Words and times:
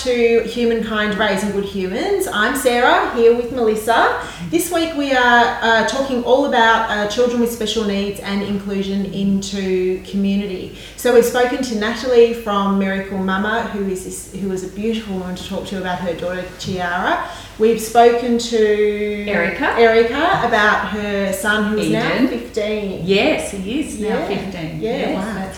to 0.00 0.42
Humankind 0.44 1.18
Raising 1.18 1.50
Good 1.50 1.66
Humans. 1.66 2.26
I'm 2.32 2.56
Sarah, 2.56 3.14
here 3.14 3.36
with 3.36 3.52
Melissa. 3.52 4.26
This 4.48 4.72
week 4.72 4.96
we 4.96 5.12
are 5.12 5.58
uh, 5.60 5.86
talking 5.88 6.24
all 6.24 6.46
about 6.46 6.88
uh, 6.90 7.06
children 7.08 7.38
with 7.38 7.52
special 7.52 7.84
needs 7.84 8.18
and 8.20 8.42
inclusion 8.42 9.04
into 9.12 10.02
community. 10.04 10.78
So 10.96 11.12
we've 11.12 11.24
spoken 11.24 11.62
to 11.64 11.74
Natalie 11.74 12.32
from 12.32 12.78
Miracle 12.78 13.18
Mama, 13.18 13.64
who 13.74 13.88
is 13.88 14.04
this, 14.04 14.32
who 14.40 14.50
is 14.52 14.64
a 14.64 14.68
beautiful 14.74 15.18
woman 15.18 15.36
to 15.36 15.46
talk 15.46 15.66
to 15.66 15.78
about 15.78 15.98
her 15.98 16.14
daughter 16.14 16.46
Tiara. 16.58 17.28
We've 17.58 17.80
spoken 17.80 18.38
to 18.38 19.26
Erica. 19.28 19.66
Erica 19.78 20.46
about 20.46 20.88
her 20.88 21.30
son 21.34 21.72
who 21.72 21.76
is 21.78 21.90
now 21.90 22.26
15. 22.26 23.06
Yes, 23.06 23.50
he 23.50 23.80
is 23.80 24.00
now 24.00 24.26
15. 24.26 24.80
Yeah. 24.80 24.90
Yes, 24.90 25.36
Wow. 25.36 25.49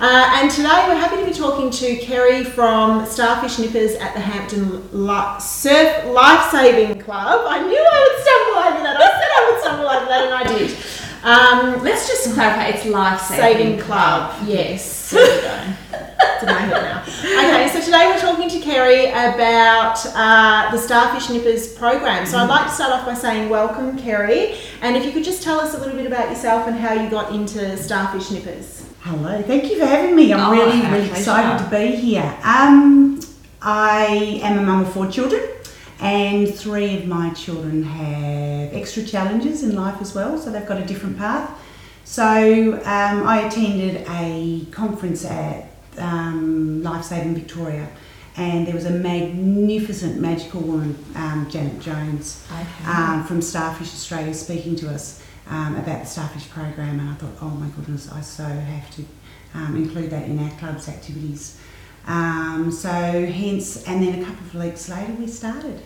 Uh, 0.00 0.30
and 0.36 0.48
today 0.48 0.84
we're 0.86 0.94
happy 0.94 1.16
to 1.16 1.26
be 1.26 1.32
talking 1.36 1.70
to 1.70 1.96
Kerry 1.96 2.44
from 2.44 3.04
Starfish 3.04 3.58
Nippers 3.58 3.94
at 3.96 4.14
the 4.14 4.20
Hampton 4.20 4.80
Li- 4.92 5.40
Surf 5.40 6.06
Life 6.06 6.50
Saving 6.52 7.00
Club. 7.00 7.44
I 7.48 7.60
knew 7.66 7.76
I 7.76 7.98
would 8.06 8.22
stumble 8.22 8.58
over 8.62 8.82
that. 8.84 8.96
I 8.96 9.08
said 9.10 9.28
I 9.34 9.50
would 9.50 9.60
stumble 9.60 9.88
over 9.88 10.06
that, 10.06 10.24
and 10.24 10.34
I 10.34 10.44
did. 10.56 10.76
Um, 11.24 11.82
Let's 11.82 12.06
just 12.06 12.32
clarify, 12.32 12.68
it's 12.68 12.86
Life 12.86 13.20
Saving 13.22 13.80
Club, 13.80 14.36
yes. 14.46 15.10
There 15.10 15.20
we 15.20 15.42
go. 15.42 15.74
It's 15.90 16.42
in 16.44 16.48
my 16.48 16.60
head 16.60 16.70
now. 16.70 17.02
Okay, 17.02 17.68
so 17.72 17.80
today 17.84 18.06
we're 18.06 18.20
talking 18.20 18.48
to 18.50 18.60
Kerry 18.60 19.06
about 19.08 19.98
uh, 20.14 20.70
the 20.70 20.78
Starfish 20.78 21.28
Nippers 21.30 21.74
program. 21.74 22.24
So 22.24 22.38
I'd 22.38 22.48
like 22.48 22.68
to 22.68 22.72
start 22.72 22.92
off 22.92 23.04
by 23.04 23.14
saying 23.14 23.48
welcome, 23.48 23.98
Kerry, 23.98 24.58
and 24.80 24.96
if 24.96 25.04
you 25.04 25.10
could 25.10 25.24
just 25.24 25.42
tell 25.42 25.58
us 25.58 25.74
a 25.74 25.78
little 25.78 25.96
bit 25.96 26.06
about 26.06 26.28
yourself 26.30 26.68
and 26.68 26.76
how 26.76 26.92
you 26.92 27.10
got 27.10 27.34
into 27.34 27.76
Starfish 27.76 28.30
Nippers. 28.30 28.87
Hello, 29.08 29.40
thank 29.42 29.64
you 29.70 29.78
for 29.78 29.86
having 29.86 30.14
me. 30.14 30.30
I'm 30.34 30.40
Oh, 30.40 30.52
really, 30.52 30.82
really 30.86 31.08
excited 31.08 31.64
to 31.64 31.70
be 31.70 31.96
here. 31.96 32.36
Um, 32.44 33.18
I 33.62 34.38
am 34.42 34.58
a 34.58 34.62
mum 34.62 34.82
of 34.82 34.92
four 34.92 35.06
children, 35.06 35.42
and 35.98 36.54
three 36.54 36.98
of 36.98 37.06
my 37.06 37.30
children 37.30 37.84
have 37.84 38.74
extra 38.74 39.02
challenges 39.02 39.62
in 39.62 39.74
life 39.74 40.02
as 40.02 40.14
well, 40.14 40.36
so 40.36 40.50
they've 40.50 40.66
got 40.66 40.76
a 40.82 40.84
different 40.84 41.16
path. 41.16 41.50
So 42.04 42.74
um, 42.84 43.26
I 43.26 43.46
attended 43.46 44.04
a 44.10 44.66
conference 44.72 45.24
at 45.24 45.70
um, 45.96 46.82
Life 46.82 47.04
Saving 47.04 47.34
Victoria, 47.34 47.88
and 48.36 48.66
there 48.66 48.74
was 48.74 48.84
a 48.84 48.90
magnificent, 48.90 50.20
magical 50.20 50.60
woman, 50.60 51.02
um, 51.16 51.46
Janet 51.50 51.80
Jones 51.80 52.46
Okay. 52.52 52.90
um, 52.90 53.24
from 53.24 53.40
Starfish 53.40 53.88
Australia 53.88 54.34
speaking 54.34 54.76
to 54.76 54.90
us 54.90 55.22
um, 55.48 55.76
about 55.76 56.00
the 56.00 56.06
Starfish 56.06 56.48
program, 56.50 57.00
and 57.00 57.10
I 57.10 57.14
thought, 57.14 57.36
oh 57.40 57.50
my 57.50 57.68
goodness, 57.68 58.10
I 58.10 58.20
so 58.20 58.44
have 58.44 58.90
to 58.96 59.04
um, 59.54 59.76
include 59.76 60.10
that 60.10 60.28
in 60.28 60.38
our 60.38 60.50
club's 60.58 60.88
activities. 60.88 61.60
Um, 62.06 62.70
so 62.70 62.88
hence, 62.88 63.84
and 63.84 64.02
then 64.02 64.22
a 64.22 64.24
couple 64.24 64.46
of 64.46 64.54
weeks 64.66 64.88
later, 64.88 65.12
we 65.12 65.26
started. 65.26 65.82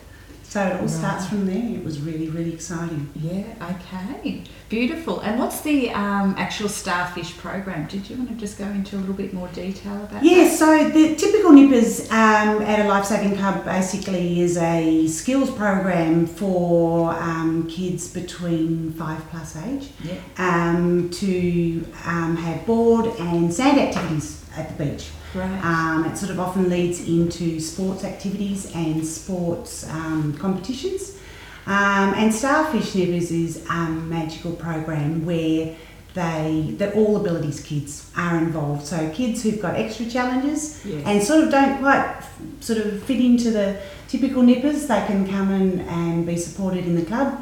So 0.53 0.61
it 0.67 0.79
all 0.81 0.87
starts 0.87 1.25
from 1.25 1.47
there. 1.47 1.75
It 1.79 1.83
was 1.83 1.99
really, 1.99 2.29
really 2.29 2.53
exciting. 2.53 3.09
yeah, 3.15 3.71
okay. 3.71 4.43
Beautiful. 4.69 5.19
And 5.21 5.39
what's 5.39 5.61
the 5.61 5.89
um, 5.89 6.35
actual 6.37 6.69
Starfish 6.69 7.35
program? 7.37 7.87
Did 7.87 8.07
you 8.07 8.17
want 8.17 8.29
to 8.29 8.35
just 8.35 8.59
go 8.59 8.65
into 8.65 8.95
a 8.95 8.99
little 8.99 9.15
bit 9.15 9.33
more 9.33 9.47
detail 9.47 9.95
about 10.03 10.23
Yeah, 10.23 10.43
that? 10.43 10.55
so 10.55 10.89
the 10.89 11.15
typical 11.15 11.53
nippers 11.53 12.01
um, 12.11 12.61
at 12.61 12.85
a 12.85 12.87
life 12.87 13.05
saving 13.05 13.35
club 13.35 13.65
basically 13.65 14.41
is 14.41 14.55
a 14.57 15.07
skills 15.07 15.49
program 15.49 16.27
for 16.27 17.13
um, 17.15 17.67
kids 17.67 18.07
between 18.13 18.93
five 18.93 19.27
plus 19.31 19.57
age. 19.57 19.89
Yeah. 20.03 20.19
um, 20.37 21.09
to 21.09 21.83
um, 22.05 22.35
have 22.37 22.63
board 22.67 23.07
and 23.19 23.51
sand 23.51 23.79
activities 23.79 24.45
at 24.55 24.77
the 24.77 24.85
beach. 24.85 25.09
Great. 25.33 25.49
Um, 25.65 26.05
it 26.05 26.15
sort 26.17 26.31
of 26.31 26.39
often 26.39 26.69
leads 26.69 27.07
into 27.07 27.59
sports 27.59 28.03
activities 28.03 28.71
and 28.75 29.05
sports 29.05 29.89
um, 29.89 30.37
competitions. 30.37 31.17
Um, 31.65 32.13
and 32.15 32.33
Starfish 32.33 32.93
Nippers 32.95 33.31
is 33.31 33.65
a 33.69 33.85
magical 33.89 34.51
program 34.53 35.25
where 35.25 35.75
they 36.13 36.75
that 36.77 36.93
all 36.93 37.17
abilities 37.17 37.63
kids 37.63 38.11
are 38.15 38.37
involved. 38.37 38.85
So 38.85 39.09
kids 39.09 39.41
who've 39.41 39.59
got 39.59 39.75
extra 39.75 40.05
challenges 40.05 40.85
Yes. 40.85 41.03
and 41.07 41.23
sort 41.23 41.45
of 41.45 41.49
don't 41.51 41.79
quite 41.79 42.01
f- 42.17 42.39
sort 42.59 42.79
of 42.79 43.01
fit 43.03 43.19
into 43.19 43.49
the 43.49 43.81
typical 44.07 44.43
nippers, 44.43 44.85
they 44.87 45.03
can 45.07 45.27
come 45.27 45.51
in 45.51 45.79
and 45.81 46.25
be 46.27 46.37
supported 46.37 46.85
in 46.85 46.95
the 46.95 47.05
club. 47.05 47.41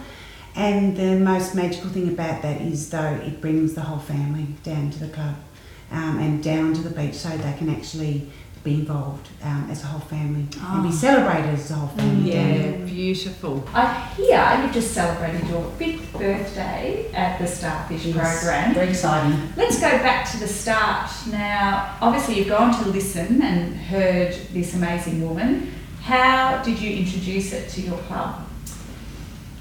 And 0.55 0.95
the 0.95 1.17
most 1.19 1.53
magical 1.55 1.89
thing 1.89 2.07
about 2.09 2.41
that 2.43 2.61
is 2.61 2.89
though 2.89 3.19
it 3.25 3.41
brings 3.41 3.73
the 3.73 3.81
whole 3.81 3.99
family 3.99 4.47
down 4.63 4.89
to 4.91 4.99
the 4.99 5.09
club 5.09 5.35
um, 5.91 6.19
and 6.19 6.43
down 6.43 6.73
to 6.73 6.81
the 6.81 6.89
beach 6.89 7.15
so 7.15 7.29
they 7.29 7.53
can 7.57 7.69
actually 7.69 8.27
be 8.63 8.75
involved 8.75 9.27
um, 9.43 9.67
as 9.71 9.81
a 9.83 9.87
whole 9.87 9.99
family 10.01 10.41
and 10.61 10.83
be 10.83 10.89
Oh. 10.89 10.91
celebrated 10.91 11.49
as 11.55 11.71
a 11.71 11.73
whole 11.73 11.87
family. 11.97 12.31
down 12.31 12.47
Yeah, 12.49 12.57
there. 12.57 12.85
beautiful. 12.85 13.67
I 13.73 13.91
hear 14.15 14.59
you've 14.63 14.71
just 14.73 14.93
celebrated 14.93 15.47
your 15.49 15.63
fifth 15.79 16.13
birthday 16.13 17.11
at 17.11 17.39
the 17.39 17.47
Starfish 17.47 18.05
Yes, 18.05 18.15
program. 18.43 18.73
Very 18.75 18.89
exciting. 18.89 19.53
Let's 19.57 19.79
go 19.79 19.89
back 19.89 20.29
to 20.31 20.39
the 20.39 20.47
start. 20.47 21.09
Now, 21.31 21.97
obviously, 22.01 22.35
you've 22.37 22.49
gone 22.49 22.71
to 22.83 22.89
listen 22.89 23.41
and 23.41 23.75
heard 23.75 24.35
this 24.53 24.75
amazing 24.75 25.27
woman. 25.27 25.73
How 26.03 26.61
did 26.63 26.79
you 26.79 26.97
introduce 26.97 27.53
it 27.53 27.67
to 27.69 27.81
your 27.81 27.97
club? 27.99 28.45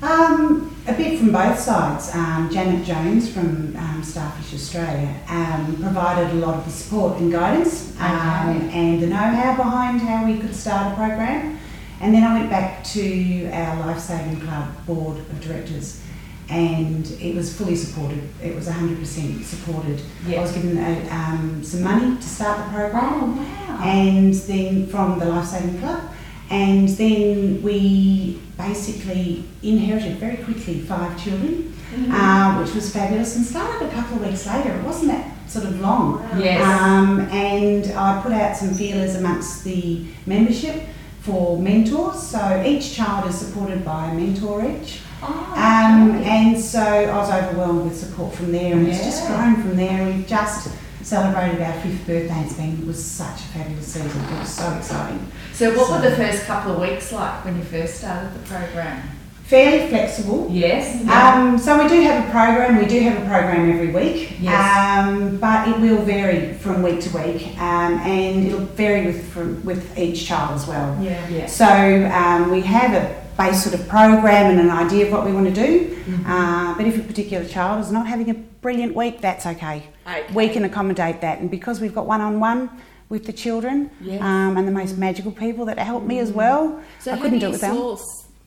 Um, 0.03 0.75
a 0.87 0.95
bit 0.95 1.19
from 1.19 1.31
both 1.31 1.59
sides. 1.59 2.15
Um, 2.15 2.49
Janet 2.51 2.87
Jones 2.87 3.31
from 3.31 3.77
um, 3.77 4.03
Starfish 4.03 4.55
Australia 4.55 5.15
um, 5.29 5.77
provided 5.81 6.31
a 6.31 6.35
lot 6.47 6.55
of 6.57 6.65
the 6.65 6.71
support 6.71 7.19
and 7.21 7.31
guidance 7.31 7.95
um, 8.01 8.57
Okay. 8.57 8.71
and 8.73 9.03
the 9.03 9.07
know-how 9.09 9.57
behind 9.57 10.01
how 10.01 10.25
we 10.25 10.39
could 10.39 10.55
start 10.55 10.93
a 10.93 10.97
program. 10.97 11.59
And 12.01 12.15
then 12.15 12.25
I 12.25 12.39
went 12.39 12.49
back 12.51 12.83
to 12.85 13.51
our 13.53 13.87
Life 13.87 14.01
Saving 14.01 14.41
Club 14.41 14.69
board 14.87 15.19
of 15.19 15.41
directors 15.43 16.03
and 16.49 17.07
it 17.21 17.35
was 17.37 17.55
fully 17.57 17.77
supported. 17.77 18.23
It 18.43 18.55
was 18.57 18.67
100% 18.69 19.45
supported. 19.45 20.01
I 20.27 20.39
was 20.41 20.53
given 20.53 20.79
uh, 20.79 21.09
um, 21.11 21.63
some 21.63 21.83
money 21.83 22.17
to 22.17 22.23
start 22.23 22.57
the 22.67 22.73
program 22.73 23.39
Oh, 23.39 23.47
wow. 23.69 23.81
and 23.85 24.33
then 24.35 24.87
from 24.87 25.19
the 25.19 25.27
Life 25.27 25.47
Saving 25.47 25.79
Club. 25.79 26.11
And 26.51 26.89
then 26.89 27.63
we 27.63 28.41
basically 28.59 29.45
inherited 29.63 30.17
very 30.19 30.39
quickly 30.39 30.81
five 30.81 31.23
children, 31.23 31.73
uh, 32.11 32.61
which 32.61 32.75
was 32.75 32.93
fabulous, 32.93 33.37
and 33.37 33.45
started 33.47 33.87
a 33.87 33.91
couple 33.93 34.17
of 34.17 34.27
weeks 34.27 34.47
later. 34.47 34.71
It 34.75 34.83
wasn't 34.85 35.13
that 35.13 35.33
sort 35.49 35.67
of 35.67 35.81
long. 35.81 36.21
Yes. 36.39 36.61
Um, 36.67 37.21
and 37.31 37.87
I 37.97 38.21
put 38.23 38.33
out 38.33 38.57
some 38.57 38.75
feelers 38.75 39.15
amongst 39.15 39.63
the 39.65 40.05
membership 40.27 40.83
for 41.21 41.59
mentors. 41.59 42.21
So 42.21 42.63
each 42.67 42.95
child 42.95 43.29
is 43.29 43.39
supported 43.39 43.85
by 43.85 44.07
a 44.11 44.15
mentor 44.15 44.65
each. 44.65 45.01
Oh, 45.23 45.53
Um, 45.57 46.17
okay. 46.17 46.25
and 46.31 46.59
so 46.61 46.81
I 46.83 47.17
was 47.17 47.31
overwhelmed 47.31 47.85
with 47.85 47.97
support 47.99 48.35
from 48.35 48.53
there, 48.53 48.73
and 48.73 48.89
it's 48.89 49.05
just 49.05 49.27
grown 49.27 49.55
from 49.57 49.77
there. 49.77 50.05
We've 50.07 50.27
just 50.27 50.69
celebrated 51.03 51.61
our 51.63 51.73
fifth 51.81 52.07
birthday. 52.07 52.41
It's 52.45 52.55
been 52.55 52.79
it 52.81 52.87
was 52.87 53.03
such 53.05 53.41
a 53.41 53.45
fabulous 53.55 53.87
season. 53.87 54.21
It 54.25 54.39
was 54.41 54.49
so 54.49 54.73
exciting. 54.77 55.27
so, 55.53 55.77
what 55.77 55.91
were 55.91 56.09
the 56.11 56.17
first 56.17 56.45
couple 56.45 56.73
of 56.73 56.81
weeks 56.81 57.13
like 57.13 57.45
when 57.45 57.57
you 57.57 57.65
first 57.65 57.97
started 57.99 58.33
the 58.35 58.47
program? 58.49 59.03
Fairly 59.45 59.89
flexible. 59.89 60.47
Yes. 60.49 61.05
Um, 61.09 61.59
so 61.59 61.83
we 61.83 61.89
do 61.89 62.01
have 62.03 62.29
a 62.29 62.31
program. 62.31 62.77
We 62.79 62.87
do 62.87 63.01
have 63.01 63.17
a 63.21 63.27
program 63.27 63.69
every 63.69 63.91
week, 63.91 64.37
Yes. 64.39 64.79
um, 65.09 65.39
but 65.39 65.67
it 65.67 65.81
will 65.81 66.03
vary 66.03 66.55
from 66.55 66.85
week 66.85 67.01
to 67.01 67.11
week, 67.19 67.49
um, 67.59 67.95
and 67.99 68.47
it'll 68.47 68.61
vary 68.61 69.07
with 69.07 69.29
from, 69.33 69.65
with 69.65 69.99
each 69.99 70.25
child 70.25 70.53
as 70.55 70.69
well. 70.69 70.97
yeah. 71.03 71.27
Yeah. 71.29 71.47
So 71.47 71.67
um, 72.15 72.53
we 72.53 72.61
have 72.61 72.93
a 72.95 73.20
sort 73.51 73.75
of 73.75 73.89
program 73.89 74.51
and 74.51 74.61
an 74.61 74.71
idea 74.71 75.07
of 75.07 75.13
what 75.13 75.25
we 75.25 75.33
want 75.33 75.47
to 75.47 75.55
do. 75.67 75.89
Mm-hmm. 75.89 76.31
Uh, 76.31 76.75
but 76.77 76.87
if 76.87 76.99
a 76.99 77.03
particular 77.03 77.45
child 77.49 77.81
is 77.85 77.91
not 77.91 78.07
having 78.07 78.29
a 78.31 78.35
brilliant 78.35 78.95
week, 78.95 79.21
that's 79.21 79.47
okay. 79.47 79.89
Okay. 80.07 80.27
We 80.35 80.49
can 80.49 80.65
accommodate 80.65 81.21
that, 81.23 81.39
and 81.41 81.51
because 81.51 81.81
we've 81.81 81.95
got 81.95 82.07
one-on-one 82.07 82.69
with 83.09 83.27
the 83.27 83.33
children 83.33 83.91
Yes. 84.01 84.21
um, 84.23 84.57
and 84.57 84.67
the 84.69 84.73
most 84.73 84.97
magical 84.97 85.33
people 85.33 85.65
that 85.67 85.79
help 85.79 86.05
me 86.05 86.19
as 86.21 86.31
well, 86.31 86.81
So, 87.01 87.13
I 87.13 87.17
couldn't 87.17 87.41
do 87.41 87.47
do 87.47 87.47
it 87.49 87.53
without. 87.53 87.99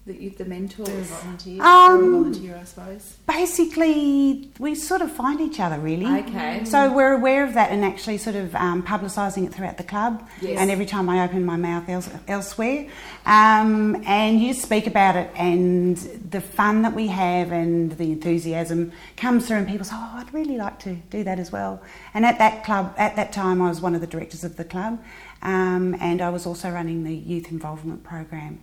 The, 0.06 0.30
the 0.30 0.46
mentors? 0.46 0.90
volunteer. 0.90 1.64
Um, 1.64 2.12
volunteer, 2.12 2.58
I 2.58 2.64
suppose. 2.66 3.18
Basically, 3.26 4.52
we 4.60 4.76
sort 4.76 5.02
of 5.02 5.12
find 5.12 5.40
each 5.40 5.60
other 5.60 5.80
really. 5.80 6.06
Okay. 6.24 6.66
So 6.66 6.92
we're 6.92 7.14
aware 7.14 7.46
of 7.46 7.54
that 7.54 7.72
and 7.72 7.86
actually 7.86 8.18
sort 8.18 8.36
of 8.36 8.54
um, 8.56 8.84
publicising 8.84 9.46
it 9.46 9.54
throughout 9.54 9.78
the 9.78 9.84
club. 9.84 10.28
Yes. 10.42 10.60
And 10.60 10.70
every 10.70 10.86
time 10.86 11.10
I 11.10 11.24
open 11.24 11.46
my 11.46 11.56
mouth 11.56 11.88
else, 11.88 12.10
elsewhere, 12.28 12.88
um, 13.26 14.04
and 14.06 14.42
you 14.42 14.54
speak 14.54 14.88
about 14.88 15.16
it, 15.16 15.32
and 15.36 15.96
the 15.98 16.42
fun 16.42 16.82
that 16.82 16.94
we 16.94 17.08
have 17.08 17.54
and 17.54 17.94
the 17.94 18.12
enthusiasm 18.12 18.92
comes 19.16 19.48
through, 19.48 19.58
and 19.58 19.68
people 19.68 19.86
say, 19.86 19.96
"Oh, 19.96 20.12
I'd 20.16 20.34
really 20.34 20.58
like 20.58 20.80
to 20.80 20.96
do 20.96 21.24
that 21.24 21.40
as 21.40 21.52
well." 21.52 21.82
And 22.14 22.26
at 22.26 22.40
that 22.40 22.66
club, 22.66 22.94
at 22.98 23.16
that 23.16 23.32
time, 23.32 23.62
I 23.62 23.70
was 23.70 23.80
one 23.80 23.96
of 23.96 24.02
the 24.02 24.08
directors 24.08 24.44
of 24.44 24.58
the 24.58 24.66
club, 24.66 25.02
um, 25.42 25.96
and 26.02 26.22
I 26.22 26.30
was 26.30 26.46
also 26.46 26.70
running 26.70 27.06
the 27.06 27.16
youth 27.16 27.52
involvement 27.52 28.04
program. 28.04 28.60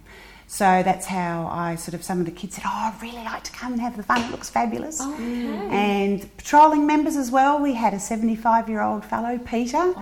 So 0.50 0.82
that's 0.82 1.06
how 1.06 1.46
I 1.46 1.76
sort 1.76 1.94
of, 1.94 2.02
some 2.02 2.18
of 2.18 2.26
the 2.26 2.32
kids 2.32 2.56
said, 2.56 2.64
Oh, 2.66 2.70
I'd 2.92 3.00
really 3.00 3.22
like 3.22 3.44
to 3.44 3.52
come 3.52 3.70
and 3.72 3.80
have 3.80 3.96
the 3.96 4.02
fun, 4.02 4.20
it 4.24 4.32
looks 4.32 4.50
fabulous. 4.50 5.00
Okay. 5.00 5.22
And 5.70 6.36
patrolling 6.38 6.88
members 6.88 7.14
as 7.14 7.30
well, 7.30 7.60
we 7.60 7.74
had 7.74 7.94
a 7.94 8.00
75 8.00 8.68
year 8.68 8.82
old 8.82 9.04
fellow, 9.04 9.38
Peter, 9.38 9.94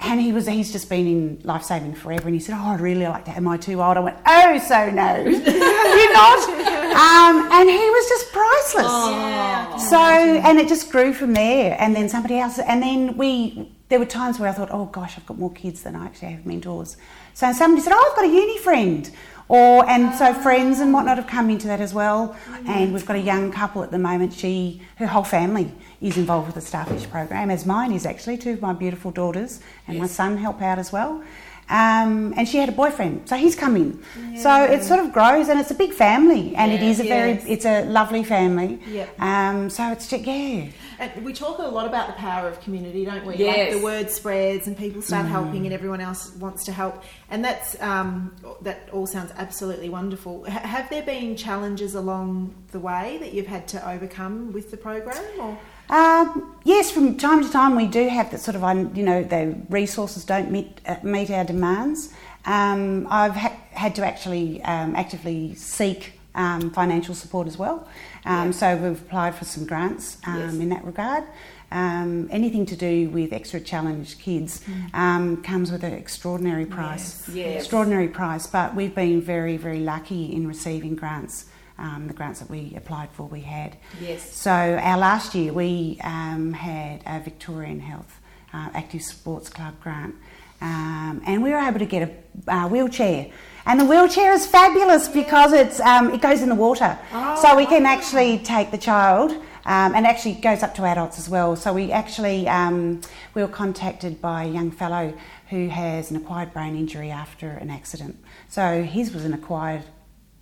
and 0.00 0.18
he 0.18 0.32
was 0.32 0.46
he's 0.46 0.72
just 0.72 0.88
been 0.88 1.06
in 1.06 1.40
life 1.44 1.62
saving 1.62 1.94
forever. 1.94 2.24
And 2.24 2.34
he 2.34 2.40
said 2.40 2.54
oh 2.54 2.68
i'd 2.68 2.80
really 2.80 3.06
like 3.06 3.26
to 3.26 3.30
am 3.32 3.48
i 3.48 3.58
too 3.58 3.82
old 3.82 3.98
i 3.98 4.00
went 4.00 4.16
oh 4.26 4.58
so 4.58 4.90
no. 4.90 5.16
You're 5.24 6.12
not? 6.12 6.48
Um, 6.96 7.52
and 7.52 7.68
he 7.68 7.76
was 7.76 8.08
just 8.08 8.32
priceless. 8.32 8.86
Oh. 8.88 9.86
so 9.90 9.98
and 9.98 10.58
it 10.58 10.68
just 10.68 10.90
grew 10.90 11.12
from 11.12 11.34
there. 11.34 11.76
And 11.78 11.94
then 11.94 12.08
somebody 12.08 12.38
else 12.38 12.58
and 12.58 12.82
then 12.82 13.18
we 13.18 13.70
there 13.90 13.98
were 13.98 14.06
times 14.06 14.38
where 14.38 14.48
i 14.48 14.52
thought 14.52 14.70
oh 14.72 14.86
gosh 14.86 15.18
i've 15.18 15.26
got 15.26 15.38
more 15.38 15.52
kids 15.52 15.82
than 15.82 15.94
i 15.94 16.06
actually 16.06 16.32
have 16.32 16.46
mentors. 16.46 16.96
So 17.34 17.52
somebody 17.52 17.82
said 17.82 17.92
oh 17.94 18.08
i've 18.10 18.16
got 18.16 18.24
a 18.24 18.32
uni 18.32 18.58
friend 18.58 19.10
or 19.48 19.88
and 19.88 20.14
so 20.14 20.34
friends 20.34 20.80
and 20.80 20.92
whatnot 20.92 21.16
have 21.18 21.26
come 21.26 21.50
into 21.50 21.66
that 21.68 21.80
as 21.80 21.94
well. 21.94 22.36
And 22.66 22.92
we've 22.92 23.06
got 23.06 23.16
a 23.16 23.20
young 23.20 23.52
couple 23.52 23.82
at 23.82 23.90
the 23.90 23.98
moment. 23.98 24.32
She 24.32 24.82
her 24.96 25.06
whole 25.06 25.24
family 25.24 25.72
is 26.00 26.16
involved 26.16 26.46
with 26.46 26.54
the 26.56 26.60
starfish 26.60 27.08
program 27.08 27.50
as 27.50 27.64
mine 27.64 27.92
is 27.92 28.04
actually 28.06 28.38
two 28.38 28.52
of 28.52 28.60
my 28.62 28.72
beautiful 28.72 29.10
daughters 29.10 29.60
and 29.86 29.98
my 29.98 30.06
son 30.06 30.36
help 30.36 30.60
out 30.62 30.78
as 30.78 30.92
well. 30.92 31.22
Um, 31.68 32.32
and 32.36 32.48
she 32.48 32.58
had 32.58 32.68
a 32.68 32.72
boyfriend 32.72 33.28
so 33.28 33.34
he's 33.36 33.56
come 33.56 33.74
in. 33.76 34.00
So 34.36 34.64
it 34.64 34.84
sort 34.84 35.00
of 35.00 35.12
grows 35.12 35.48
and 35.48 35.58
it's 35.58 35.70
a 35.72 35.74
big 35.74 35.92
family 35.92 36.54
and 36.54 36.70
it 36.70 36.80
Yeah. 36.80 36.88
is 36.90 37.00
a 37.00 37.08
very 37.08 37.32
it's 37.32 37.64
a 37.64 37.84
lovely 37.86 38.22
family. 38.22 38.78
Yep. 38.88 39.20
um, 39.20 39.70
so 39.70 39.90
it's 39.90 40.06
just 40.08 40.24
yeah 40.24 40.66
And 40.98 41.24
we 41.24 41.32
talk 41.32 41.58
a 41.58 41.62
lot 41.62 41.86
about 41.86 42.06
the 42.08 42.14
power 42.14 42.48
of 42.48 42.60
community, 42.60 43.04
don't 43.04 43.24
we? 43.26 43.36
Yes. 43.36 43.72
Like 43.72 43.78
the 43.78 43.84
word 43.84 44.10
spreads 44.10 44.66
and 44.66 44.76
people 44.76 45.02
start 45.02 45.26
helping 45.26 45.64
and 45.66 45.74
everyone 45.74 46.00
else 46.00 46.34
wants 46.36 46.64
to 46.64 46.72
help. 46.72 47.02
And 47.30 47.44
that's 47.44 47.80
um, 47.82 48.34
that 48.62 48.88
all 48.92 49.06
sounds 49.06 49.32
absolutely 49.36 49.88
wonderful. 49.88 50.44
H- 50.46 50.52
have 50.54 50.88
there 50.90 51.02
been 51.02 51.36
challenges 51.36 51.94
along 51.94 52.54
the 52.72 52.80
way 52.80 53.18
that 53.20 53.34
you've 53.34 53.46
had 53.46 53.68
to 53.68 53.88
overcome 53.90 54.52
with 54.52 54.70
the 54.70 54.76
program? 54.76 55.22
Or 55.38 55.58
Um, 55.90 56.56
yes, 56.64 56.90
from 56.90 57.16
time 57.16 57.44
to 57.44 57.50
time 57.50 57.76
we 57.76 57.86
do 57.86 58.08
have 58.08 58.30
that 58.30 58.40
sort 58.40 58.56
of, 58.56 58.96
you 58.96 59.04
know, 59.04 59.22
the 59.22 59.56
resources 59.68 60.24
don't 60.24 60.50
meet, 60.50 60.80
uh, 60.86 60.96
meet 61.02 61.30
our 61.30 61.44
demands. 61.44 62.12
Um, 62.44 63.06
I've 63.10 63.34
ha- 63.36 63.56
had 63.72 63.94
to 63.96 64.06
actually 64.06 64.62
um, 64.62 64.94
actively 64.96 65.54
seek 65.54 66.15
um, 66.36 66.70
financial 66.70 67.14
support 67.14 67.46
as 67.48 67.58
well. 67.58 67.88
Um, 68.24 68.52
So 68.52 68.76
we've 68.76 69.00
applied 69.00 69.34
for 69.34 69.44
some 69.44 69.66
grants 69.66 70.18
um, 70.26 70.38
Yes. 70.38 70.54
in 70.54 70.68
that 70.68 70.84
regard. 70.84 71.24
Um, 71.72 72.28
anything 72.30 72.64
to 72.66 72.76
do 72.76 73.10
with 73.10 73.32
extra 73.32 73.58
challenged 73.58 74.20
kids 74.20 74.62
um, 74.94 75.42
comes 75.42 75.72
with 75.72 75.82
an 75.82 75.92
extraordinary 75.94 76.64
price. 76.66 77.24
Yes, 77.28 77.36
yes. 77.36 77.62
Extraordinary 77.62 78.08
price, 78.08 78.46
but 78.46 78.76
we've 78.76 78.94
been 78.94 79.20
very, 79.20 79.56
very 79.56 79.80
lucky 79.80 80.32
in 80.32 80.46
receiving 80.46 80.94
grants. 80.94 81.46
Um, 81.78 82.06
the 82.06 82.14
grants 82.14 82.38
that 82.40 82.48
we 82.48 82.72
applied 82.76 83.10
for, 83.10 83.24
we 83.26 83.40
had. 83.40 83.76
Yes. 84.00 84.32
So 84.32 84.50
our 84.50 84.96
last 84.96 85.34
year 85.34 85.52
we 85.52 85.98
um, 86.04 86.52
had 86.54 87.02
a 87.04 87.20
Victorian 87.20 87.80
Health 87.80 88.20
uh, 88.54 88.68
Active 88.72 89.02
Sports 89.02 89.50
Club 89.50 89.74
grant, 89.82 90.14
um, 90.62 91.20
and 91.26 91.42
we 91.42 91.50
were 91.50 91.58
able 91.58 91.80
to 91.80 91.84
get 91.86 92.02
a 92.08 92.10
uh, 92.54 92.68
wheelchair. 92.68 93.26
And 93.66 93.80
the 93.80 93.84
wheelchair 93.84 94.32
is 94.32 94.46
fabulous 94.46 95.08
because 95.08 95.52
it's 95.52 95.80
um, 95.80 96.14
it 96.14 96.20
goes 96.22 96.40
in 96.40 96.48
the 96.48 96.54
water, 96.54 96.98
so 97.42 97.56
we 97.56 97.66
can 97.66 97.84
actually 97.84 98.38
take 98.38 98.70
the 98.70 98.78
child. 98.78 99.32
Um, 99.68 99.96
and 99.96 100.06
actually 100.06 100.34
goes 100.34 100.62
up 100.62 100.76
to 100.76 100.84
adults 100.84 101.18
as 101.18 101.28
well. 101.28 101.56
So 101.56 101.72
we 101.72 101.90
actually 101.90 102.46
um, 102.46 103.00
we 103.34 103.42
were 103.42 103.48
contacted 103.48 104.22
by 104.22 104.44
a 104.44 104.48
young 104.48 104.70
fellow 104.70 105.12
who 105.50 105.66
has 105.66 106.12
an 106.12 106.16
acquired 106.16 106.52
brain 106.52 106.76
injury 106.76 107.10
after 107.10 107.48
an 107.48 107.68
accident. 107.68 108.16
So 108.48 108.84
his 108.84 109.12
was 109.12 109.24
an 109.24 109.34
acquired 109.34 109.82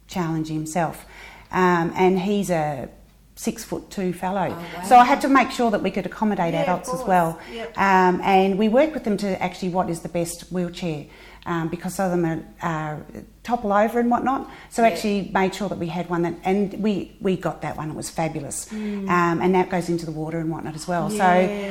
challenge 0.08 0.48
himself. 0.48 1.06
Um, 1.50 1.92
and 1.96 2.18
he's 2.18 2.50
a 2.50 2.90
six 3.36 3.64
foot 3.64 3.90
two 3.90 4.12
fellow. 4.12 4.48
Oh, 4.50 4.76
wow. 4.76 4.84
So 4.84 4.96
I 4.96 5.04
had 5.04 5.20
to 5.22 5.28
make 5.28 5.50
sure 5.50 5.70
that 5.70 5.82
we 5.82 5.90
could 5.90 6.06
accommodate 6.06 6.54
Yeah, 6.54 6.62
adults 6.62 6.92
as 6.92 7.02
well. 7.04 7.40
Yep. 7.52 7.78
Um, 7.78 8.20
and 8.22 8.58
we 8.58 8.68
work 8.68 8.94
with 8.94 9.04
them 9.04 9.16
to 9.18 9.42
actually 9.42 9.70
what 9.70 9.90
is 9.90 10.00
the 10.00 10.08
best 10.08 10.52
wheelchair. 10.52 11.06
Um, 11.46 11.68
because 11.68 11.94
some 11.94 12.10
of 12.10 12.18
them 12.18 12.46
are, 12.62 12.94
uh, 12.94 13.20
topple 13.42 13.70
over 13.70 14.00
and 14.00 14.10
whatnot. 14.10 14.48
So 14.70 14.80
Yeah. 14.82 14.88
actually 14.88 15.30
made 15.34 15.54
sure 15.54 15.68
that 15.68 15.78
we 15.78 15.88
had 15.88 16.08
one 16.08 16.22
that, 16.22 16.32
and 16.42 16.72
we, 16.82 17.14
we 17.20 17.36
got 17.36 17.60
that 17.60 17.76
one. 17.76 17.90
It 17.90 17.96
was 17.96 18.08
fabulous, 18.08 18.66
Mm. 18.70 19.10
um, 19.10 19.42
and 19.42 19.54
that 19.54 19.68
goes 19.68 19.90
into 19.90 20.06
the 20.06 20.12
water 20.12 20.38
and 20.38 20.50
whatnot 20.50 20.74
as 20.74 20.88
well. 20.88 21.12
Yes. 21.12 21.18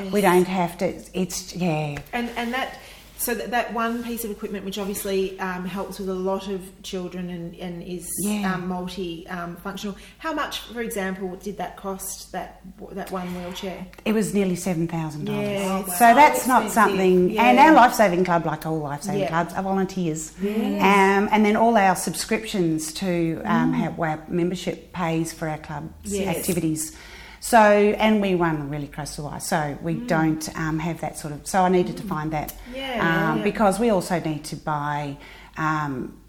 So 0.07 0.11
we 0.13 0.21
don't 0.21 0.47
have 0.47 0.77
to. 0.77 0.93
It's 1.15 1.55
yeah, 1.55 1.97
and 2.13 2.29
and 2.37 2.53
that 2.53 2.77
so 3.23 3.33
that, 3.33 3.51
that 3.51 3.73
one 3.73 4.03
piece 4.03 4.23
of 4.25 4.31
equipment, 4.31 4.65
which 4.65 4.77
obviously 4.77 5.39
um, 5.39 5.65
helps 5.65 5.99
with 5.99 6.09
a 6.09 6.13
lot 6.13 6.47
of 6.49 6.61
children 6.83 7.29
and, 7.29 7.55
and 7.55 7.81
is 7.83 8.07
Yeah. 8.21 8.53
um, 8.53 8.67
multi 8.67 9.27
um, 9.27 9.55
functional. 9.57 9.95
How 10.17 10.33
much, 10.33 10.59
for 10.73 10.81
example, 10.81 11.35
did 11.37 11.57
that 11.57 11.77
cost? 11.77 12.31
That 12.31 12.61
that 12.91 13.11
one 13.11 13.27
wheelchair? 13.35 13.85
It 14.05 14.13
was 14.13 14.33
nearly 14.33 14.55
seven 14.55 14.87
thousand 14.87 15.27
Yeah. 15.27 15.33
dollars. 15.33 15.61
Oh, 15.87 15.89
wow. 15.89 15.95
So 15.95 16.13
that's 16.15 16.47
not 16.47 16.69
something. 16.71 17.37
And 17.37 17.57
our 17.59 17.73
life 17.73 17.93
saving 17.93 18.25
club, 18.25 18.45
like 18.45 18.65
all 18.65 18.79
life 18.79 19.03
saving 19.03 19.21
Yeah. 19.21 19.29
clubs, 19.29 19.53
are 19.53 19.63
volunteers. 19.63 20.33
Um, 20.41 21.29
and 21.31 21.45
then 21.45 21.55
all 21.55 21.77
our 21.77 21.95
subscriptions 21.95 22.93
to 22.93 23.41
um, 23.45 23.73
have 23.73 23.99
our 23.99 24.23
membership 24.27 24.91
pays 24.93 25.31
for 25.33 25.47
our 25.47 25.57
club's 25.57 26.13
Yes. 26.13 26.35
activities. 26.37 26.95
So 27.43 27.59
and 27.59 28.21
we 28.21 28.35
run 28.35 28.69
really 28.69 28.87
close 28.87 29.17
to 29.17 29.23
us, 29.23 29.49
so 29.49 29.77
we 29.81 29.95
don't 29.95 30.47
um, 30.57 30.79
have 30.79 31.01
that 31.01 31.17
sort 31.17 31.33
of. 31.33 31.45
So 31.45 31.61
I 31.61 31.67
needed 31.67 31.97
to 31.97 32.03
find 32.03 32.31
that 32.31 32.53
Yeah, 32.73 32.93
um, 33.31 33.37
yeah. 33.39 33.43
because 33.43 33.79
we 33.81 33.89
also 33.89 34.17
need 34.21 34.45
to 34.45 34.55
buy. 34.55 35.17
Um, 35.57 36.19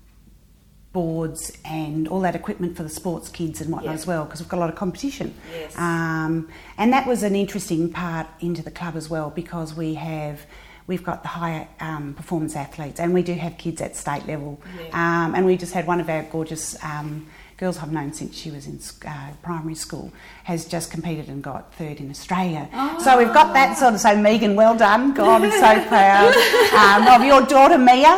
boards 0.93 1.51
and 1.65 2.07
all 2.07 2.21
that 2.21 2.37
equipment 2.37 2.77
for 2.77 2.85
the 2.85 2.89
sports 2.89 3.29
kids 3.29 3.61
and 3.61 3.69
whatnot 3.73 3.91
Yeah. 3.91 3.95
as 4.01 4.07
well 4.07 4.25
because 4.27 4.39
we've 4.41 4.49
got 4.49 4.59
a 4.59 4.61
lot 4.61 4.71
of 4.71 4.77
competition. 4.77 5.35
Yes. 5.53 5.77
Um, 5.77 6.49
and 6.79 6.93
that 6.93 7.05
was 7.05 7.25
an 7.25 7.35
interesting 7.35 7.91
part 7.91 8.29
into 8.39 8.63
the 8.63 8.71
club 8.71 8.95
as 8.95 9.11
well 9.11 9.31
because 9.31 9.75
we 9.75 9.95
have 9.95 10.47
we've 10.87 11.03
got 11.03 11.23
the 11.23 11.29
higher 11.31 11.67
um, 11.81 12.15
performance 12.15 12.55
athletes 12.55 13.01
and 13.01 13.13
we 13.13 13.25
do 13.25 13.35
have 13.35 13.59
kids 13.59 13.81
at 13.83 13.97
state 13.97 14.25
level. 14.29 14.61
Um, 14.93 15.35
and 15.35 15.45
we 15.45 15.57
just 15.57 15.73
had 15.73 15.85
one 15.89 16.01
of 16.01 16.09
our 16.09 16.23
gorgeous 16.31 16.77
um, 16.85 17.27
girls 17.57 17.79
I've 17.79 17.93
known 17.93 18.13
since 18.13 18.37
she 18.37 18.51
was 18.51 18.67
in 18.67 18.81
uh, 19.09 19.31
primary 19.43 19.75
school 19.77 20.13
has 20.45 20.65
just 20.67 20.91
competed 20.91 21.29
and 21.29 21.43
got 21.43 21.73
third 21.75 22.01
in 22.01 22.11
Australia. 22.11 22.69
So 23.01 23.17
we've 23.17 23.33
got 23.33 23.55
that 23.55 23.79
sort 23.79 23.95
of. 23.95 24.01
So 24.01 24.17
Megan, 24.17 24.57
well 24.57 24.77
done. 24.77 25.15
God, 25.15 25.43
I'm 25.43 25.51
so 25.51 25.89
proud 25.89 26.35
um, 26.75 27.21
of 27.21 27.27
your 27.27 27.43
daughter 27.47 27.79
Mia. 27.79 28.09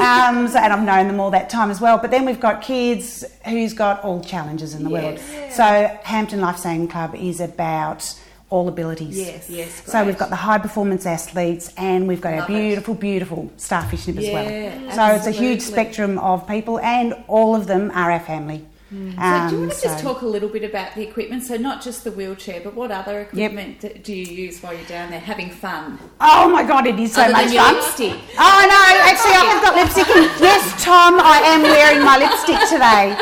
Um, 0.00 0.48
so, 0.48 0.58
and 0.58 0.72
I've 0.72 0.84
known 0.84 1.08
them 1.08 1.18
all 1.20 1.30
that 1.32 1.50
time 1.50 1.70
as 1.70 1.80
well. 1.80 1.98
But 1.98 2.10
then 2.10 2.24
we've 2.24 2.40
got 2.40 2.62
kids 2.62 3.24
who's 3.44 3.72
got 3.72 4.02
all 4.04 4.22
challenges 4.22 4.74
in 4.74 4.84
the 4.84 4.90
world. 4.90 5.18
So 5.50 5.64
Hampton 6.04 6.40
Life 6.40 6.58
Saving 6.58 6.88
Club 6.88 7.14
is 7.14 7.40
about 7.40 8.14
all 8.50 8.68
abilities. 8.68 9.18
Yes. 9.18 9.50
Yes, 9.50 9.82
So 9.84 10.04
we've 10.04 10.18
got 10.18 10.30
the 10.30 10.36
high 10.36 10.58
performance 10.58 11.06
athletes 11.06 11.72
and 11.76 12.06
we've 12.06 12.20
got 12.20 12.34
Love 12.34 12.50
our 12.50 12.56
it. 12.56 12.60
beautiful, 12.60 12.94
beautiful 12.94 13.50
starfish 13.56 14.06
nippers 14.06 14.26
well. 14.30 14.92
So 14.92 15.06
it's 15.16 15.26
a 15.26 15.32
huge 15.32 15.60
spectrum 15.60 16.18
of 16.18 16.46
people 16.46 16.78
and 16.78 17.14
all 17.26 17.56
of 17.56 17.66
them 17.66 17.90
are 17.92 18.12
our 18.12 18.20
family. 18.20 18.64
So 18.94 19.00
do 19.00 19.10
you 19.16 19.20
Um, 19.20 19.60
want 19.60 19.72
to 19.72 19.82
just 19.82 19.98
talk 20.04 20.22
a 20.22 20.26
little 20.26 20.48
bit 20.48 20.62
about 20.62 20.94
the 20.94 21.02
equipment? 21.02 21.42
So 21.44 21.56
not 21.56 21.82
just 21.82 22.04
the 22.04 22.12
wheelchair, 22.12 22.60
but 22.62 22.74
what 22.74 22.92
other 22.92 23.22
equipment 23.22 23.80
d- 23.80 23.88
do 24.02 24.12
you 24.14 24.24
use 24.46 24.62
while 24.62 24.72
you're 24.72 24.84
down 24.86 25.10
there 25.10 25.18
having 25.20 25.50
fun? 25.50 25.98
Oh 26.20 26.48
my 26.48 26.62
god, 26.62 26.86
it 26.86 26.98
is 27.00 27.12
so 27.12 27.22
Other 27.22 27.32
much 27.32 27.54
fun. 27.56 27.74
lipstick. 27.74 28.14
Oh 28.38 28.66
no, 28.72 28.80
actually 29.10 29.32
I 29.32 29.44
have 29.50 29.62
got 29.62 29.74
lipstick. 29.74 30.08
In. 30.16 30.22
Yes, 30.44 30.84
Tom, 30.84 31.14
I 31.18 31.38
am 31.44 31.62
wearing 31.62 32.04
my 32.04 32.18
lipstick 32.18 32.60
today. 32.68 33.16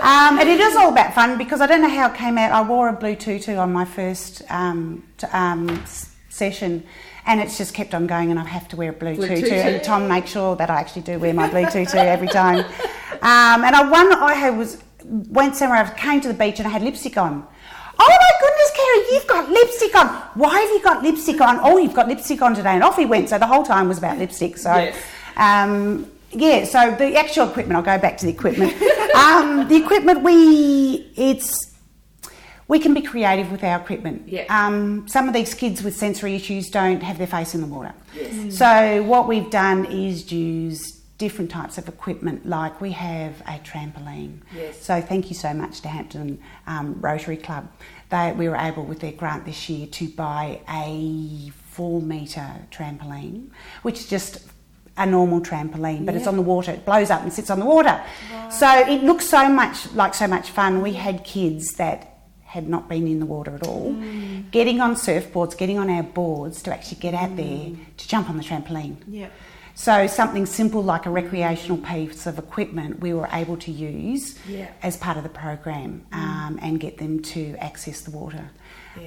Um, 0.00 0.38
and 0.40 0.48
it 0.48 0.58
is 0.60 0.74
all 0.76 0.88
about 0.90 1.12
fun 1.14 1.36
because 1.36 1.60
I 1.60 1.66
don't 1.66 1.82
know 1.82 1.90
how 1.90 2.08
it 2.10 2.14
came 2.14 2.38
out. 2.38 2.52
I 2.52 2.62
wore 2.62 2.88
a 2.88 2.92
blue 2.94 3.14
tutu 3.16 3.56
on 3.56 3.72
my 3.72 3.84
first 3.84 4.42
um, 4.48 5.02
t- 5.18 5.26
um, 5.32 5.84
session. 6.30 6.84
And 7.26 7.38
it's 7.40 7.58
just 7.58 7.74
kept 7.74 7.94
on 7.94 8.06
going, 8.06 8.30
and 8.30 8.40
I 8.40 8.44
have 8.44 8.66
to 8.68 8.76
wear 8.76 8.90
a 8.90 8.92
blue, 8.94 9.14
Blue 9.14 9.28
tutu. 9.28 9.42
tutu. 9.42 9.54
And 9.54 9.84
Tom 9.84 10.08
makes 10.08 10.30
sure 10.30 10.56
that 10.56 10.70
I 10.70 10.80
actually 10.80 11.02
do 11.02 11.18
wear 11.18 11.34
my 11.34 11.48
blue 11.50 11.66
tutu 11.66 11.98
every 11.98 12.28
time. 12.28 12.60
Um, 13.20 13.62
and 13.62 13.76
I 13.76 13.82
one 13.88 14.10
I 14.14 14.32
had 14.32 14.56
was 14.56 14.78
went 15.04 15.56
somewhere. 15.56 15.78
I 15.84 15.90
came 15.98 16.20
to 16.20 16.28
the 16.28 16.34
beach 16.34 16.58
and 16.58 16.66
I 16.68 16.70
had 16.70 16.82
lipstick 16.82 17.16
on. 17.16 17.46
Oh 18.02 18.08
my 18.08 18.30
goodness, 18.40 18.70
Kerry, 18.76 19.14
you've 19.14 19.26
got 19.26 19.50
lipstick 19.50 19.94
on. 19.94 20.06
Why 20.34 20.58
have 20.60 20.70
you 20.70 20.82
got 20.82 21.02
lipstick 21.02 21.40
on? 21.40 21.60
Oh, 21.62 21.76
you've 21.78 21.94
got 21.94 22.08
lipstick 22.08 22.40
on 22.40 22.54
today. 22.54 22.70
And 22.70 22.82
off 22.82 22.96
he 22.96 23.04
went. 23.06 23.28
So 23.28 23.38
the 23.38 23.46
whole 23.46 23.62
time 23.62 23.88
was 23.88 23.98
about 23.98 24.18
lipstick. 24.18 24.56
So, 24.56 24.74
Yes. 24.74 24.96
um, 25.36 26.10
yeah, 26.30 26.64
so 26.64 26.92
the 26.92 27.16
actual 27.16 27.48
equipment, 27.50 27.76
I'll 27.76 27.96
go 27.96 28.00
back 28.00 28.16
to 28.18 28.26
the 28.26 28.32
equipment. 28.32 28.72
um, 29.14 29.68
the 29.68 29.76
equipment, 29.76 30.22
we, 30.22 31.12
it's, 31.16 31.74
we 32.68 32.78
can 32.78 32.94
be 32.94 33.02
creative 33.02 33.50
with 33.50 33.64
our 33.64 33.78
equipment. 33.80 34.28
Yeah. 34.28 34.44
Um, 34.48 35.06
some 35.08 35.26
of 35.28 35.34
these 35.34 35.52
kids 35.54 35.82
with 35.82 35.94
sensory 35.96 36.36
issues 36.36 36.70
don't 36.70 37.02
have 37.02 37.18
their 37.18 37.26
face 37.26 37.54
in 37.54 37.60
the 37.60 37.66
water. 37.66 37.92
Yes. 38.14 38.56
So 38.56 39.02
what 39.02 39.26
we've 39.28 39.50
done 39.50 39.86
is 39.86 40.30
use 40.32 40.99
different 41.20 41.50
types 41.50 41.76
of 41.76 41.86
equipment, 41.86 42.46
like 42.46 42.80
we 42.80 42.92
have 42.92 43.42
a 43.42 43.58
trampoline. 43.58 44.38
Yes. 44.56 44.80
So 44.80 45.02
thank 45.02 45.28
you 45.28 45.36
so 45.36 45.52
much 45.52 45.82
to 45.82 45.88
Hampton 45.88 46.40
um, 46.66 46.98
Rotary 46.98 47.36
Club. 47.36 47.70
They, 48.08 48.32
we 48.32 48.48
were 48.48 48.56
able, 48.56 48.84
with 48.86 49.00
their 49.00 49.12
grant 49.12 49.44
this 49.44 49.68
year, 49.68 49.86
to 49.86 50.08
buy 50.08 50.60
a 50.66 51.50
four 51.72 52.00
metre 52.00 52.66
trampoline, 52.70 53.50
which 53.82 53.98
is 54.00 54.08
just 54.08 54.32
a 54.96 55.04
normal 55.04 55.42
trampoline, 55.42 56.06
but 56.06 56.14
it's 56.14 56.26
on 56.26 56.36
the 56.36 56.42
water. 56.42 56.72
It 56.72 56.86
blows 56.86 57.10
up 57.10 57.22
and 57.22 57.30
sits 57.30 57.50
on 57.50 57.58
the 57.60 57.66
water. 57.66 58.02
So 58.50 58.68
it 58.94 59.02
looks 59.04 59.26
so 59.26 59.46
much 59.48 59.92
like 59.92 60.14
so 60.14 60.26
much 60.26 60.50
fun. 60.50 60.80
We 60.80 60.94
had 60.94 61.22
kids 61.22 61.74
that 61.74 61.98
had 62.44 62.66
not 62.68 62.88
been 62.88 63.06
in 63.06 63.20
the 63.20 63.26
water 63.26 63.54
at 63.54 63.66
all, 63.66 63.92
getting 64.50 64.80
on 64.80 64.94
surfboards, 64.96 65.56
getting 65.56 65.78
on 65.78 65.88
our 65.88 66.02
boards 66.02 66.62
to 66.62 66.72
actually 66.72 67.00
get 67.00 67.14
out 67.14 67.36
there 67.36 67.70
to 67.96 68.08
jump 68.08 68.28
on 68.30 68.36
the 68.36 68.42
trampoline. 68.42 68.96
Yeah. 69.06 69.28
So 69.80 70.06
something 70.06 70.44
simple 70.44 70.82
like 70.82 71.06
a 71.06 71.10
recreational 71.10 71.78
piece 71.78 72.26
of 72.26 72.38
equipment 72.38 73.00
we 73.00 73.14
were 73.14 73.30
able 73.32 73.56
to 73.56 73.70
use 73.72 74.38
Yeah. 74.46 74.68
as 74.82 74.98
part 74.98 75.16
of 75.16 75.22
the 75.22 75.30
program 75.30 76.04
um, 76.12 76.58
and 76.60 76.78
get 76.78 76.98
them 76.98 77.22
to 77.32 77.56
access 77.58 78.02
the 78.02 78.10
water. 78.10 78.50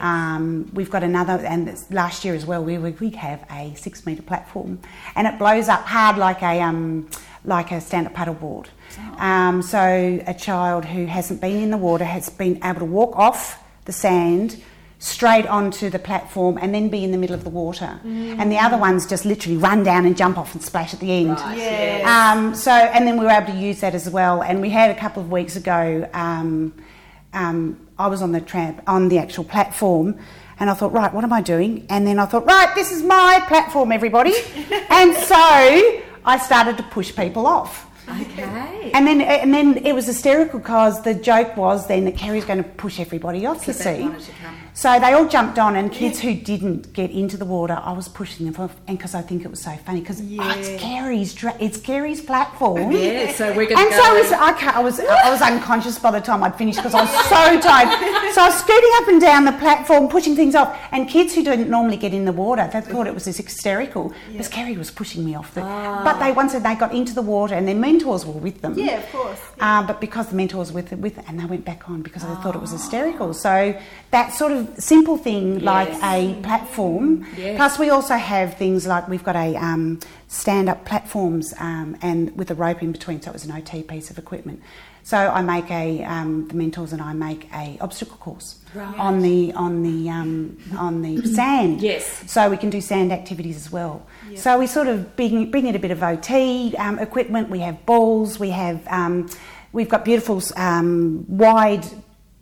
Um, 0.02 0.72
we've 0.74 0.90
got 0.90 1.04
another, 1.04 1.34
and 1.46 1.78
last 1.92 2.26
year 2.26 2.34
as 2.34 2.48
well, 2.48 2.64
we, 2.64 2.80
we 2.80 3.12
have 3.12 3.46
a 3.52 3.76
six 3.76 4.04
metre 4.08 4.24
platform, 4.24 4.80
and 5.16 5.28
it 5.28 5.38
blows 5.38 5.70
up 5.70 5.82
hard 5.86 6.18
like 6.18 6.42
a 6.42 6.60
um, 6.62 7.08
like 7.46 7.72
a 7.72 7.80
stand-up 7.80 8.14
paddleboard. 8.16 8.66
Um, 9.20 9.62
so 9.62 9.80
a 10.26 10.34
child 10.34 10.86
who 10.86 11.06
hasn't 11.06 11.40
been 11.40 11.62
in 11.62 11.70
the 11.70 11.78
water 11.78 12.06
has 12.06 12.30
been 12.30 12.60
able 12.64 12.80
to 12.80 12.86
walk 12.86 13.16
off 13.16 13.64
the 13.86 13.92
sand 13.92 14.60
straight 15.04 15.46
onto 15.48 15.90
the 15.90 16.00
platform 16.00 16.58
and 16.62 16.74
then 16.74 16.88
be 16.88 17.04
in 17.04 17.12
the 17.12 17.18
middle 17.18 17.36
of 17.36 17.44
the 17.44 17.50
water. 17.50 18.00
And 18.06 18.50
the 18.50 18.58
other 18.58 18.78
ones 18.78 19.06
just 19.06 19.26
literally 19.26 19.58
run 19.58 19.84
down 19.84 20.06
and 20.06 20.16
jump 20.16 20.38
off 20.38 20.54
and 20.54 20.64
splash 20.64 20.94
at 20.94 21.02
the 21.02 21.12
end. 21.12 21.32
Right, 21.32 21.58
yes. 21.58 22.08
Um, 22.08 22.56
so, 22.56 22.72
and 22.72 23.06
then 23.06 23.18
we 23.18 23.26
were 23.26 23.32
able 23.32 23.52
to 23.52 23.60
use 23.60 23.82
that 23.82 23.94
as 23.96 24.10
well. 24.10 24.42
And 24.42 24.62
we 24.62 24.70
had 24.70 24.90
a 24.92 24.98
couple 24.98 25.22
of 25.22 25.30
weeks 25.30 25.58
ago. 25.58 26.10
Um, 26.14 26.74
um, 27.34 27.86
I 28.00 28.08
was 28.08 28.22
on 28.22 28.32
the 28.32 28.40
tramp 28.40 28.82
on 28.88 29.10
the 29.10 29.18
actual 29.18 29.44
platform, 29.44 30.18
and 30.58 30.70
I 30.70 30.74
thought, 30.74 30.94
right, 30.94 31.14
what 31.14 31.26
am 31.26 31.34
I 31.34 31.42
doing? 31.42 31.86
And 31.90 32.08
then 32.08 32.18
I 32.18 32.26
thought, 32.26 32.46
right, 32.46 32.74
this 32.74 32.94
is 32.94 33.04
my 33.04 33.44
platform, 33.50 33.92
everybody. 33.92 34.34
and 34.90 35.14
so 35.16 35.36
I 36.26 36.42
started 36.42 36.78
to 36.78 36.84
push 36.84 37.14
people 37.14 37.46
off. 37.46 37.90
Okay. 38.08 38.92
And 38.94 39.06
then, 39.06 39.20
and 39.22 39.54
then 39.54 39.78
it 39.86 39.94
was 39.94 40.06
hysterical 40.06 40.60
because 40.60 41.04
the 41.04 41.14
joke 41.14 41.58
was 41.58 41.88
then 41.88 42.06
that 42.06 42.16
Kerry's 42.16 42.46
going 42.46 42.64
to 42.64 42.70
push 42.70 43.00
everybody 43.02 43.46
off 43.46 43.66
the 43.66 43.74
Because 43.74 43.84
they 43.84 44.02
sea. 44.02 44.32
Wanted 44.76 45.00
to 45.00 45.00
come. 45.00 45.00
So 45.00 45.00
they 45.00 45.14
all 45.14 45.28
jumped 45.28 45.60
on, 45.60 45.76
and 45.76 45.92
kids 45.92 46.20
who 46.20 46.34
didn't 46.34 46.94
get 46.94 47.12
into 47.12 47.38
the 47.38 47.46
water, 47.46 47.80
I 47.82 47.92
was 47.94 48.08
pushing 48.08 48.46
them 48.52 48.62
off, 48.62 48.76
and 48.88 48.98
because 48.98 49.16
I 49.16 49.22
think 49.22 49.46
it 49.46 49.50
was 49.50 49.62
so 49.62 49.76
funny, 49.86 50.00
because 50.02 50.20
oh, 50.22 50.24
Yeah. 50.26 50.56
it's 50.56 50.82
Kerry's, 50.82 51.34
dra- 51.34 51.58
it's 51.60 51.78
Kerry's 51.80 52.22
platform. 52.22 52.92
Yeah, 52.92 53.32
so 53.34 53.48
we're 53.56 53.68
going 53.68 53.80
And 53.80 53.90
to 53.92 53.96
so 53.96 54.04
go. 54.04 54.14
was, 54.20 54.32
I, 54.32 54.72
I 54.76 54.80
was 54.80 55.00
I 55.00 55.30
was 55.30 55.42
unconscious 55.42 56.00
by 56.00 56.12
the 56.12 56.22
time 56.22 56.44
I'd 56.44 56.56
finished 56.58 56.78
because 56.80 56.94
I 56.96 57.02
was 57.02 57.12
so 57.12 57.60
tired. 57.70 57.90
So 58.34 58.42
I 58.42 58.48
was 58.48 58.58
scooting 58.58 58.90
up 58.96 59.08
and 59.10 59.22
down 59.22 59.46
the 59.46 59.52
platform, 59.52 60.08
pushing 60.08 60.36
things 60.36 60.56
off. 60.56 60.76
And 60.92 61.08
kids 61.08 61.36
who 61.36 61.44
didn't 61.44 61.70
normally 61.70 61.98
get 61.98 62.16
in 62.16 62.26
the 62.26 62.32
water, 62.32 62.68
they 62.74 62.82
thought 62.82 63.06
it 63.06 63.14
was 63.14 63.26
this 63.26 63.38
hysterical 63.38 64.12
because 64.32 64.48
Kerry 64.48 64.76
was 64.76 64.90
pushing 64.90 65.24
me 65.24 65.36
off. 65.36 65.54
The, 65.54 65.62
But 65.62 66.18
they 66.18 66.32
once 66.32 66.54
they 66.54 66.76
got 66.76 66.96
into 66.96 67.14
the 67.14 67.22
water 67.22 67.54
and 67.54 67.68
their 67.68 67.76
mentors 67.76 68.26
were 68.26 68.34
with 68.34 68.62
them. 68.62 68.74
Yeah, 68.76 68.98
of 68.98 69.12
course. 69.12 69.40
Um, 69.60 69.86
but 69.86 70.02
because 70.02 70.30
the 70.30 70.36
mentors 70.36 70.72
were 70.72 70.82
with 70.82 70.94
with 70.94 71.20
it, 71.20 71.26
and 71.28 71.40
they 71.40 71.46
went 71.46 71.64
back 71.64 71.88
on 71.88 72.02
because 72.02 72.24
they 72.24 72.34
thought 72.42 72.56
it 72.56 72.62
was 72.62 72.72
hysterical. 72.72 73.36
So 73.36 73.80
that 74.10 74.34
sort 74.34 74.52
of 74.52 74.80
simple 74.80 75.18
thing 75.18 75.60
like 75.60 75.94
a 76.02 76.34
platform. 76.42 77.28
Yes. 77.38 77.58
Plus, 77.58 77.78
we 77.78 77.92
also 77.92 78.16
have 78.16 78.56
things 78.58 78.88
like 78.88 79.08
we've 79.08 79.24
got 79.24 79.36
a 79.36 79.56
um, 79.58 80.00
stand-up 80.28 80.86
platforms 80.86 81.54
um, 81.60 81.96
and 82.02 82.36
with 82.36 82.50
a 82.50 82.56
rope 82.56 82.82
in 82.82 82.94
between, 82.94 83.22
so 83.22 83.30
it 83.30 83.34
was 83.34 83.46
an 83.46 83.52
OT 83.52 83.84
piece 83.84 84.10
of 84.10 84.18
equipment. 84.18 84.60
So 85.04 85.18
I 85.18 85.42
make 85.42 85.70
a 85.70 86.04
um, 86.06 86.48
the 86.48 86.56
mentors 86.56 86.94
and 86.94 87.02
I 87.02 87.14
make 87.14 87.50
a 87.54 87.78
obstacle 87.82 88.18
course 88.18 88.60
Right. 88.74 88.98
on 88.98 89.22
the 89.22 89.52
on 89.54 89.84
the 89.84 90.10
um, 90.10 90.58
on 90.78 91.02
the 91.02 91.26
sand. 91.36 91.82
Yes. 91.82 92.24
So 92.32 92.50
we 92.50 92.58
can 92.58 92.70
do 92.70 92.82
sand 92.82 93.12
activities 93.12 93.56
as 93.58 93.72
well. 93.72 94.06
So 94.36 94.58
we 94.58 94.66
sort 94.66 94.88
of 94.88 95.16
bring, 95.16 95.52
bring 95.52 95.68
in 95.68 95.76
a 95.76 95.80
bit 95.80 95.92
of 95.92 96.02
OT 96.02 96.76
um, 96.78 96.98
equipment. 96.98 97.50
We 97.50 97.60
have 97.60 97.86
balls. 97.86 98.40
We 98.40 98.50
have 98.50 98.80
um, 98.88 99.30
we've 99.74 99.90
got 99.90 100.04
beautiful 100.06 100.42
um, 100.56 101.26
wide 101.28 101.86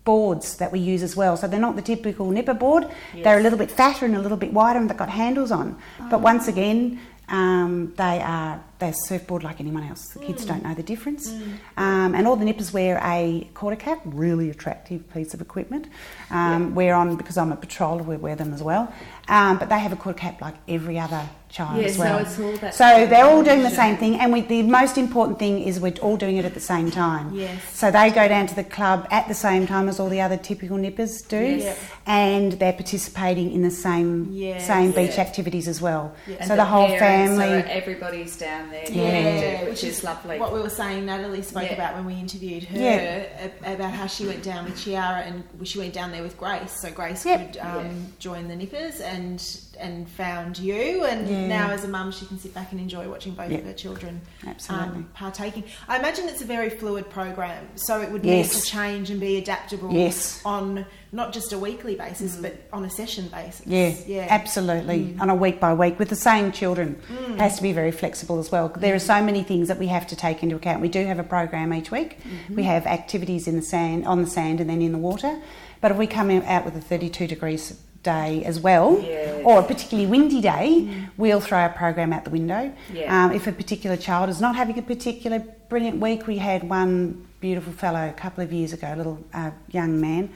boards 0.03 0.57
that 0.57 0.71
we 0.71 0.79
use 0.79 1.03
as 1.03 1.15
well. 1.15 1.37
So 1.37 1.47
they're 1.47 1.59
not 1.59 1.75
the 1.75 1.81
typical 1.81 2.31
nipper 2.31 2.53
board. 2.55 2.87
They're 3.13 3.39
a 3.39 3.43
little 3.43 3.57
bit 3.59 3.69
fatter 3.69 4.05
and 4.05 4.15
a 4.15 4.19
little 4.19 4.37
bit 4.37 4.53
wider, 4.53 4.79
and 4.79 4.89
they've 4.89 4.97
got 4.97 5.09
handles 5.09 5.51
on. 5.51 5.77
But 6.09 6.21
once 6.21 6.47
again, 6.47 6.99
um, 7.31 7.93
they 7.95 8.21
are 8.21 8.63
they're 8.79 8.93
surfboard 8.93 9.43
like 9.43 9.59
anyone 9.59 9.83
else. 9.83 10.09
The 10.09 10.19
kids 10.19 10.43
don't 10.45 10.63
know 10.63 10.73
the 10.73 10.83
difference. 10.83 11.31
Um, 11.77 12.15
and 12.15 12.27
all 12.27 12.35
the 12.35 12.45
nippers 12.45 12.73
wear 12.73 12.99
a 13.03 13.47
quarter 13.53 13.75
cap, 13.75 14.01
really 14.05 14.49
attractive 14.49 15.11
piece 15.13 15.33
of 15.33 15.41
equipment. 15.41 15.87
Um, 16.29 16.75
We're 16.75 16.93
on 16.93 17.15
because 17.15 17.37
I'm 17.37 17.51
a 17.51 17.57
patroller. 17.57 18.05
We 18.05 18.17
wear 18.17 18.35
them 18.35 18.53
as 18.53 18.61
well. 18.61 18.93
Um, 19.27 19.57
but 19.59 19.69
they 19.69 19.79
have 19.79 19.93
a 19.93 19.95
quarter 19.95 20.17
cap 20.19 20.41
like 20.41 20.55
every 20.67 20.99
other 20.99 21.27
child 21.51 21.79
Yeah, 21.81 21.87
as 21.87 21.95
so 21.97 22.01
well. 22.03 22.17
it's 22.19 22.39
all 22.39 22.51
that 22.57 22.73
so 22.73 23.05
they're 23.07 23.25
all 23.25 23.43
doing 23.43 23.61
the 23.61 23.69
same 23.69 23.97
thing, 23.97 24.15
and 24.19 24.31
we, 24.33 24.41
the 24.41 24.63
most 24.63 24.97
important 24.97 25.37
thing 25.37 25.61
is 25.61 25.79
we're 25.79 25.93
all 26.01 26.17
doing 26.17 26.37
it 26.37 26.45
at 26.45 26.53
the 26.53 26.59
same 26.59 26.89
time. 26.89 27.33
Yes. 27.35 27.61
So 27.77 27.91
they 27.91 28.09
go 28.09 28.27
down 28.27 28.47
to 28.47 28.55
the 28.55 28.63
club 28.63 29.07
at 29.11 29.27
the 29.27 29.33
same 29.33 29.67
time 29.67 29.89
as 29.89 29.99
all 29.99 30.09
the 30.09 30.21
other 30.21 30.37
typical 30.37 30.77
nippers 30.77 31.21
do, 31.21 31.37
Yes. 31.57 31.77
and 32.05 32.53
they're 32.53 32.73
participating 32.73 33.51
in 33.51 33.61
the 33.63 33.71
same 33.71 34.29
Yes. 34.31 34.65
same 34.65 34.91
beach 34.91 35.19
activities 35.19 35.67
as 35.67 35.81
well. 35.81 36.13
And 36.39 36.47
So 36.47 36.55
the, 36.55 36.65
whole 36.65 36.87
family. 36.97 37.45
are- 37.45 37.65
everybody's 37.67 38.37
down 38.37 38.71
there, 38.71 38.85
Yeah. 38.89 39.09
connected, 39.09 39.69
which 39.69 39.83
is 39.83 40.03
lovely. 40.03 40.39
What 40.39 40.53
we 40.53 40.61
were 40.61 40.69
saying, 40.69 41.05
Natalie 41.05 41.41
spoke 41.41 41.63
Yeah. 41.63 41.73
about 41.73 41.95
when 41.95 42.05
we 42.05 42.13
interviewed 42.13 42.63
her 42.65 42.79
Yeah. 42.79 43.73
about 43.73 43.91
how 43.91 44.07
she 44.07 44.25
went 44.25 44.43
down 44.43 44.65
with 44.65 44.77
Chiara 44.81 45.21
and 45.21 45.43
she 45.63 45.79
went 45.79 45.93
down 45.93 46.11
there 46.11 46.23
with 46.23 46.37
Grace. 46.37 46.79
So 46.81 46.89
Grace 46.91 47.25
Yep. 47.25 47.53
could 47.53 47.61
um, 47.61 48.13
join 48.19 48.47
the 48.47 48.55
nippers 48.55 48.99
and 49.01 49.41
and 49.81 50.09
found 50.09 50.57
you. 50.59 51.05
And 51.05 51.27
Yeah. 51.27 51.47
now 51.47 51.69
as 51.71 51.83
a 51.83 51.87
mum, 51.87 52.11
she 52.11 52.25
can 52.25 52.39
sit 52.39 52.53
back 52.53 52.71
and 52.71 52.79
enjoy 52.79 53.09
watching 53.09 53.33
both 53.33 53.51
Yeah. 53.51 53.57
of 53.57 53.65
her 53.65 53.73
children 53.73 54.21
Absolutely. 54.45 54.87
um, 54.87 55.09
partaking. 55.13 55.63
I 55.87 55.97
imagine 55.97 56.29
it's 56.29 56.41
a 56.41 56.45
very 56.45 56.69
fluid 56.69 57.09
program, 57.09 57.65
so 57.75 58.01
it 58.01 58.11
would 58.11 58.23
Yes. 58.23 58.53
need 58.53 58.61
to 58.61 58.65
change 58.65 59.09
and 59.09 59.19
be 59.19 59.37
adaptable 59.37 59.91
Yes. 59.91 60.41
on 60.45 60.85
not 61.13 61.33
just 61.33 61.51
a 61.51 61.57
weekly 61.57 61.95
basis, 61.95 62.37
mm. 62.37 62.43
but 62.43 62.55
on 62.71 62.85
a 62.85 62.89
session 62.89 63.27
basis. 63.27 63.67
Yeah, 63.67 63.93
yeah. 64.07 64.27
absolutely. 64.29 64.99
Mm. 64.99 65.21
On 65.21 65.29
a 65.29 65.35
week 65.35 65.59
by 65.59 65.73
week 65.73 65.99
with 65.99 66.07
the 66.07 66.15
same 66.15 66.51
children, 66.53 67.01
mm. 67.11 67.33
it 67.33 67.39
has 67.39 67.57
to 67.57 67.61
be 67.61 67.73
very 67.73 67.91
flexible 67.91 68.39
as 68.39 68.51
well. 68.51 68.71
There 68.77 68.95
are 68.95 68.99
so 68.99 69.21
many 69.21 69.43
things 69.43 69.67
that 69.67 69.77
we 69.77 69.87
have 69.87 70.07
to 70.07 70.15
take 70.15 70.41
into 70.41 70.55
account. 70.55 70.81
We 70.81 70.87
do 70.87 71.05
have 71.05 71.19
a 71.19 71.23
program 71.23 71.73
each 71.73 71.91
week. 71.91 72.19
Mm-hmm. 72.19 72.55
We 72.55 72.63
have 72.63 72.85
activities 72.87 73.47
in 73.47 73.55
the 73.57 73.61
sand, 73.61 74.07
on 74.07 74.21
the 74.21 74.29
sand, 74.29 74.61
and 74.61 74.69
then 74.69 74.81
in 74.81 74.93
the 74.93 74.97
water. 74.97 75.41
But 75.81 75.91
if 75.91 75.97
we 75.97 76.07
come 76.07 76.29
out 76.29 76.63
with 76.63 76.75
a 76.75 76.81
32 76.81 77.27
degrees 77.27 77.77
day 78.03 78.43
as 78.45 78.59
well, 78.59 78.99
Yes. 79.01 79.41
or 79.45 79.59
a 79.59 79.63
particularly 79.63 80.09
windy 80.09 80.41
day, 80.41 80.87
we'll 81.17 81.39
throw 81.41 81.59
our 81.59 81.69
program 81.69 82.11
out 82.13 82.23
the 82.23 82.29
window. 82.31 82.71
Yeah. 82.93 83.25
Um, 83.25 83.31
if 83.31 83.47
a 83.47 83.51
particular 83.51 83.97
child 83.97 84.29
is 84.29 84.41
not 84.41 84.55
having 84.55 84.77
a 84.79 84.81
particular 84.81 85.39
brilliant 85.69 85.99
week, 85.99 86.27
we 86.27 86.37
had 86.37 86.67
one 86.69 87.27
beautiful 87.39 87.73
fellow 87.73 88.09
a 88.09 88.13
couple 88.13 88.43
of 88.43 88.51
years 88.51 88.73
ago, 88.73 88.93
a 88.93 88.95
little 88.95 89.23
uh, 89.33 89.51
young 89.71 89.99
man, 90.01 90.29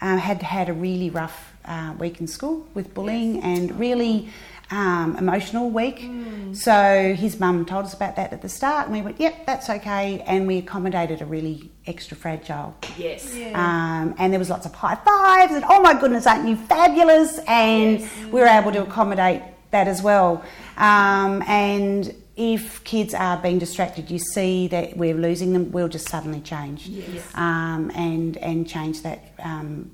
uh, 0.00 0.16
had 0.16 0.42
had 0.42 0.68
a 0.68 0.72
really 0.72 1.10
rough 1.10 1.52
uh, 1.66 1.94
week 1.98 2.20
in 2.20 2.26
school 2.26 2.66
with 2.74 2.94
bullying 2.94 3.42
and 3.42 3.78
really 3.78 4.28
um, 4.70 5.16
emotional 5.16 5.70
week. 5.70 6.08
So 6.52 7.14
his 7.16 7.38
mum 7.38 7.64
told 7.64 7.84
us 7.84 7.94
about 7.94 8.16
that 8.16 8.32
at 8.32 8.42
the 8.42 8.48
start, 8.48 8.86
and 8.86 8.94
we 8.96 9.02
went, 9.02 9.20
"Yep, 9.20 9.46
that's 9.46 9.70
okay," 9.70 10.22
and 10.26 10.46
we 10.46 10.58
accommodated 10.58 11.22
a 11.22 11.26
really 11.26 11.70
extra 11.86 12.16
fragile. 12.16 12.74
Yes. 12.98 13.34
um, 13.54 14.14
and 14.18 14.32
there 14.32 14.38
was 14.38 14.50
lots 14.50 14.66
of 14.66 14.74
high 14.74 14.96
fives 14.96 15.52
and 15.54 15.64
oh 15.68 15.80
my 15.80 15.98
goodness 15.98 16.26
aren't 16.26 16.48
you 16.48 16.56
fabulous? 16.56 17.38
And 17.46 18.00
we 18.32 18.40
were 18.40 18.46
able 18.46 18.72
to 18.72 18.82
accommodate 18.82 19.42
that 19.70 19.88
as 19.88 20.02
well. 20.02 20.44
Um, 20.76 21.42
and 21.46 22.14
if 22.36 22.82
kids 22.84 23.12
are 23.14 23.36
being 23.38 23.58
distracted 23.58 24.10
you 24.10 24.18
see 24.18 24.66
that 24.68 24.96
we're 24.96 25.14
losing 25.14 25.52
them 25.52 25.70
we'll 25.72 25.88
just 25.88 26.08
suddenly 26.08 26.40
change. 26.40 26.86
Yes. 26.88 27.22
um, 27.34 27.90
and 27.94 28.36
and 28.38 28.68
change 28.68 29.02
that 29.02 29.34
um, 29.42 29.90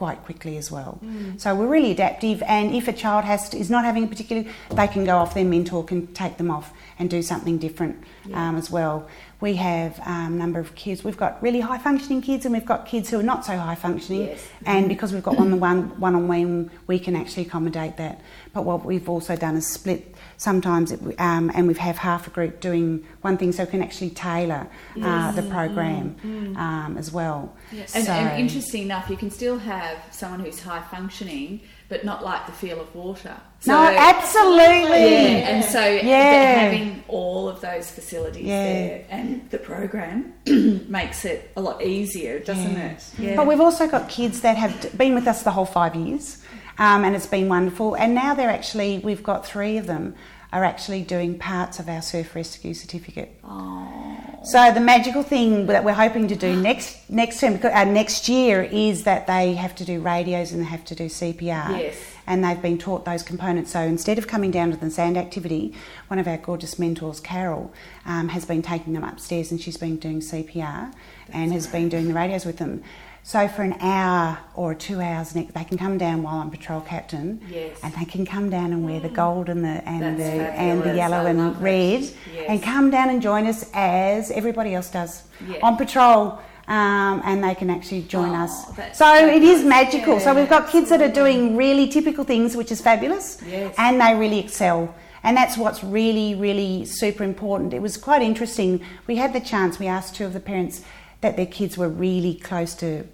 quite 0.00 0.24
quickly 0.24 0.56
as 0.56 0.70
well. 0.70 0.98
So 1.36 1.54
we're 1.54 1.66
really 1.76 1.90
adaptive 1.90 2.42
and 2.46 2.74
if 2.74 2.88
a 2.88 2.92
child 3.04 3.26
has 3.26 3.50
to, 3.50 3.58
is 3.58 3.68
not 3.68 3.84
having 3.84 4.04
a 4.04 4.06
particular 4.06 4.42
they 4.70 4.88
can 4.94 5.04
go 5.04 5.18
off 5.18 5.34
their 5.34 5.44
mentor 5.44 5.84
can 5.84 6.06
take 6.22 6.38
them 6.38 6.50
off 6.50 6.72
and 6.98 7.10
do 7.10 7.20
something 7.20 7.58
different 7.58 8.02
um, 8.32 8.56
as 8.56 8.70
well. 8.70 9.06
We 9.42 9.56
have 9.56 10.00
um, 10.06 10.32
a 10.34 10.38
number 10.44 10.58
of 10.58 10.74
kids. 10.74 11.04
We've 11.04 11.16
got 11.24 11.42
really 11.42 11.60
high 11.60 11.76
functioning 11.76 12.22
kids 12.22 12.46
and 12.46 12.54
we've 12.54 12.70
got 12.74 12.86
kids 12.86 13.10
who 13.10 13.18
are 13.20 13.28
not 13.32 13.44
so 13.44 13.54
high 13.58 13.74
functioning. 13.74 14.22
Yes. 14.28 14.48
and 14.64 14.88
because 14.88 15.12
we've 15.12 15.22
got 15.22 15.36
one 15.36 15.52
on 15.52 15.60
one 15.60 16.00
one 16.00 16.14
on 16.14 16.28
one 16.28 16.70
we 16.86 16.98
can 16.98 17.14
actually 17.14 17.44
accommodate 17.48 17.98
that. 17.98 18.22
But 18.54 18.64
what 18.64 18.86
we've 18.86 19.08
also 19.08 19.36
done 19.36 19.56
is 19.56 19.66
split 19.66 20.09
sometimes 20.40 20.90
it, 20.90 21.00
um, 21.20 21.50
and 21.54 21.68
we 21.68 21.74
have 21.74 21.98
half 21.98 22.26
a 22.26 22.30
group 22.30 22.60
doing 22.60 23.04
one 23.20 23.36
thing 23.36 23.52
so 23.52 23.62
we 23.64 23.70
can 23.70 23.82
actually 23.82 24.08
tailor 24.08 24.66
uh, 25.02 25.30
the 25.32 25.42
program 25.42 26.16
um, 26.56 26.96
as 26.96 27.12
well 27.12 27.54
And, 27.70 27.86
So- 28.06 28.10
and 28.12 28.40
interesting 28.40 28.82
enough, 28.84 29.10
you 29.10 29.18
can 29.18 29.30
still 29.30 29.58
have 29.58 29.98
someone 30.10 30.40
who's 30.40 30.58
high 30.62 30.80
functioning, 30.90 31.60
but 31.90 32.04
not 32.06 32.24
like 32.24 32.46
the 32.46 32.52
feel 32.52 32.80
of 32.80 32.88
water. 32.94 33.36
no 33.66 33.76
absolutely 33.84 35.04
Yeah, 35.12 35.50
and 35.50 35.64
so 35.64 35.84
Yeah. 35.86 36.32
having 36.64 37.04
all 37.08 37.46
of 37.46 37.60
those 37.60 37.90
facilities 37.90 38.44
Yeah. 38.46 38.64
there 38.64 39.04
and 39.10 39.26
the 39.50 39.58
program 39.58 40.32
makes 40.88 41.26
it 41.26 41.50
a 41.54 41.60
lot 41.60 41.82
easier, 41.82 42.38
doesn't 42.38 42.76
it? 42.76 43.04
Yeah. 43.18 43.36
But 43.36 43.46
we've 43.46 43.60
also 43.60 43.86
got 43.86 44.08
kids 44.08 44.40
that 44.40 44.56
have 44.56 44.96
been 44.96 45.14
with 45.14 45.26
us 45.28 45.42
the 45.42 45.50
whole 45.50 45.66
five 45.66 45.94
years, 45.94 46.38
um, 46.80 47.04
and 47.04 47.14
it's 47.14 47.26
been 47.26 47.48
wonderful. 47.48 47.94
And 47.94 48.14
now 48.14 48.34
they're 48.34 48.50
actually, 48.50 48.98
we've 48.98 49.22
got 49.22 49.46
three 49.46 49.76
of 49.76 49.86
them 49.86 50.14
are 50.52 50.64
actually 50.64 51.02
doing 51.02 51.38
parts 51.38 51.78
of 51.78 51.88
our 51.88 52.02
surf 52.02 52.34
rescue 52.34 52.74
certificate. 52.74 53.38
Oh. 53.44 54.16
So 54.42 54.72
the 54.72 54.80
magical 54.80 55.22
thing 55.22 55.66
that 55.66 55.84
we're 55.84 55.92
hoping 55.92 56.26
to 56.28 56.34
do 56.34 56.56
next 56.60 57.08
next 57.10 57.38
term, 57.40 57.60
uh, 57.62 57.84
next 57.84 58.28
year, 58.28 58.62
is 58.62 59.04
that 59.04 59.26
they 59.26 59.54
have 59.54 59.74
to 59.76 59.84
do 59.84 60.00
radios 60.00 60.52
and 60.52 60.62
they 60.62 60.66
have 60.66 60.84
to 60.86 60.94
do 60.94 61.04
CPR. 61.04 61.78
Yes. 61.78 61.96
And 62.26 62.42
they've 62.42 62.60
been 62.60 62.78
taught 62.78 63.04
those 63.04 63.22
components. 63.22 63.72
So 63.72 63.80
instead 63.80 64.16
of 64.16 64.26
coming 64.26 64.50
down 64.50 64.70
to 64.70 64.76
the 64.76 64.90
sand 64.90 65.18
activity, 65.18 65.74
one 66.08 66.18
of 66.18 66.26
our 66.26 66.38
gorgeous 66.38 66.78
mentors, 66.78 67.20
Carol, 67.20 67.72
um, 68.06 68.28
has 68.28 68.44
been 68.44 68.62
taking 68.62 68.94
them 68.94 69.04
upstairs 69.04 69.50
and 69.50 69.60
she's 69.60 69.76
been 69.76 69.96
doing 69.96 70.20
CPR 70.20 70.94
and 71.32 71.52
has 71.52 71.66
been 71.66 71.88
doing 71.88 72.08
the 72.08 72.14
radios 72.14 72.46
with 72.46 72.56
them. 72.56 72.82
So 73.22 73.46
for 73.48 73.62
an 73.62 73.74
hour 73.80 74.38
or 74.54 74.74
two 74.74 75.00
hours, 75.00 75.34
next, 75.34 75.52
they 75.54 75.62
can 75.64 75.78
come 75.78 75.98
down 75.98 76.22
while 76.22 76.36
I'm 76.36 76.50
patrol 76.50 76.80
captain, 76.80 77.40
Yes. 77.50 77.78
and 77.82 77.92
they 77.94 78.04
can 78.04 78.24
come 78.26 78.50
down 78.50 78.72
and 78.72 78.84
wear 78.84 78.98
the 78.98 79.08
gold 79.10 79.48
and 79.48 79.62
the 79.64 79.86
and 79.88 80.02
That's 80.02 80.16
the 80.18 80.52
and 80.60 80.82
the 80.82 80.96
yellow 80.96 81.26
I 81.26 81.30
and 81.30 81.60
red, 81.62 82.00
Yes. 82.00 82.14
and 82.48 82.62
come 82.62 82.90
down 82.90 83.10
and 83.10 83.20
join 83.22 83.46
us 83.46 83.70
as 83.74 84.30
everybody 84.30 84.74
else 84.74 84.90
does 84.90 85.22
Yeah. 85.48 85.58
on 85.62 85.76
patrol. 85.76 86.38
Um, 86.68 87.20
and 87.24 87.42
they 87.42 87.56
can 87.56 87.68
actually 87.68 88.02
join 88.02 88.30
Oh, 88.30 88.44
us. 88.44 88.64
So 88.96 89.12
it 89.26 89.42
is 89.42 89.62
fabulous. 89.62 89.64
magical. 89.64 90.20
so 90.20 90.32
we've 90.34 90.48
got 90.48 90.68
kids 90.68 90.88
that 90.90 91.02
are 91.02 91.08
doing 91.08 91.56
really 91.56 91.88
typical 91.88 92.22
things, 92.22 92.56
which 92.56 92.70
is 92.70 92.80
fabulous, 92.80 93.38
Yes. 93.48 93.74
and 93.76 94.00
they 94.00 94.14
really 94.14 94.38
excel. 94.38 94.94
And 95.24 95.36
that's 95.36 95.56
what's 95.58 95.82
really, 95.82 96.36
really 96.36 96.84
super 96.84 97.24
important. 97.24 97.74
It 97.74 97.82
was 97.82 97.96
quite 97.96 98.22
interesting. 98.22 98.80
We 99.08 99.16
had 99.16 99.32
the 99.32 99.40
chance, 99.40 99.80
we 99.80 99.88
asked 99.88 100.14
two 100.14 100.24
of 100.26 100.32
the 100.32 100.38
parents 100.38 100.82
that 101.20 101.36
their 101.36 101.46
kids 101.46 101.76
were 101.76 101.88
really 101.88 102.34
close 102.34 102.74
to 102.76 103.06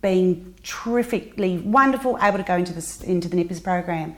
being 0.00 0.54
terrifically 0.62 1.58
wonderful, 1.58 2.18
able 2.22 2.38
to 2.38 2.44
go 2.44 2.56
into 2.56 2.72
the, 2.72 3.04
into 3.04 3.28
the 3.28 3.36
NIPPERS 3.36 3.60
program 3.60 4.14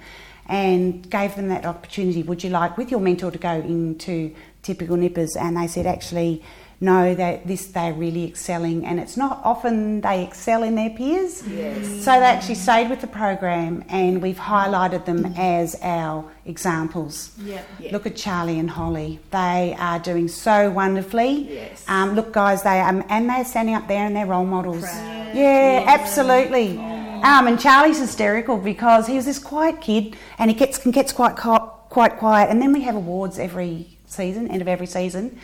and 0.46 1.08
gave 1.08 1.36
them 1.36 1.48
that 1.48 1.64
opportunity. 1.64 2.22
Would 2.22 2.44
you 2.44 2.50
like, 2.50 2.76
with 2.76 2.90
your 2.90 3.00
mentor, 3.00 3.30
to 3.30 3.38
go 3.38 3.52
into 3.52 4.34
typical 4.62 4.96
NIPPERS? 4.96 5.36
And 5.36 5.56
they 5.56 5.66
said, 5.68 5.86
actually, 5.86 6.42
no, 6.82 7.14
that 7.14 7.46
this 7.46 7.66
they're 7.66 7.92
really 7.92 8.26
excelling, 8.26 8.86
and 8.86 8.98
it's 8.98 9.16
not 9.16 9.42
often 9.44 10.00
they 10.00 10.24
excel 10.24 10.62
in 10.62 10.76
their 10.76 10.88
peers. 10.88 11.46
Yes. 11.46 12.04
So 12.04 12.12
they 12.12 12.24
actually 12.24 12.54
stayed 12.54 12.88
with 12.88 13.02
the 13.02 13.06
program, 13.06 13.84
and 13.90 14.22
we've 14.22 14.38
highlighted 14.38 15.04
them 15.04 15.34
as 15.36 15.76
our 15.82 16.24
examples. 16.46 17.32
Yeah. 17.44 17.62
Yeah. 17.78 17.92
Look 17.92 18.06
at 18.06 18.16
Charlie 18.16 18.58
and 18.58 18.70
Holly; 18.70 19.20
they 19.30 19.76
are 19.78 19.98
doing 19.98 20.26
so 20.26 20.70
wonderfully. 20.70 21.52
Yes. 21.52 21.84
Um, 21.86 22.14
look, 22.14 22.32
guys, 22.32 22.62
they 22.62 22.80
um, 22.80 23.04
and 23.10 23.28
they're 23.28 23.44
standing 23.44 23.74
up 23.74 23.86
there 23.86 24.06
and 24.06 24.16
they're 24.16 24.26
role 24.26 24.46
models. 24.46 24.80
Proud. 24.80 25.36
Yeah, 25.36 25.84
absolutely. 25.86 26.78
Um, 26.78 27.46
and 27.46 27.60
Charlie's 27.60 27.98
hysterical 27.98 28.56
because 28.56 29.06
he 29.06 29.16
was 29.16 29.26
this 29.26 29.38
quiet 29.38 29.82
kid, 29.82 30.16
and 30.38 30.50
he 30.50 30.56
gets 30.56 30.78
gets 30.78 31.12
quite 31.12 31.36
quite 31.36 32.16
quiet. 32.16 32.48
And 32.48 32.62
then 32.62 32.72
we 32.72 32.80
have 32.82 32.94
awards 32.94 33.38
every 33.38 33.98
season, 34.06 34.48
end 34.48 34.62
of 34.62 34.68
every 34.68 34.86
season. 34.86 35.38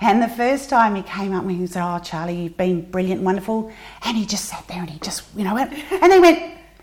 And 0.00 0.22
the 0.22 0.28
first 0.28 0.70
time 0.70 0.94
he 0.94 1.02
came 1.02 1.34
up, 1.34 1.42
and 1.42 1.50
he 1.50 1.66
said, 1.66 1.82
"Oh, 1.84 1.98
Charlie, 1.98 2.42
you've 2.44 2.56
been 2.56 2.90
brilliant, 2.90 3.18
and 3.18 3.26
wonderful," 3.26 3.70
and 4.04 4.16
he 4.16 4.24
just 4.24 4.46
sat 4.46 4.66
there 4.66 4.80
and 4.80 4.88
he 4.88 4.98
just, 4.98 5.24
you 5.36 5.44
know, 5.44 5.54
went, 5.54 5.72
and 5.72 6.10
then 6.10 6.20
went 6.22 6.38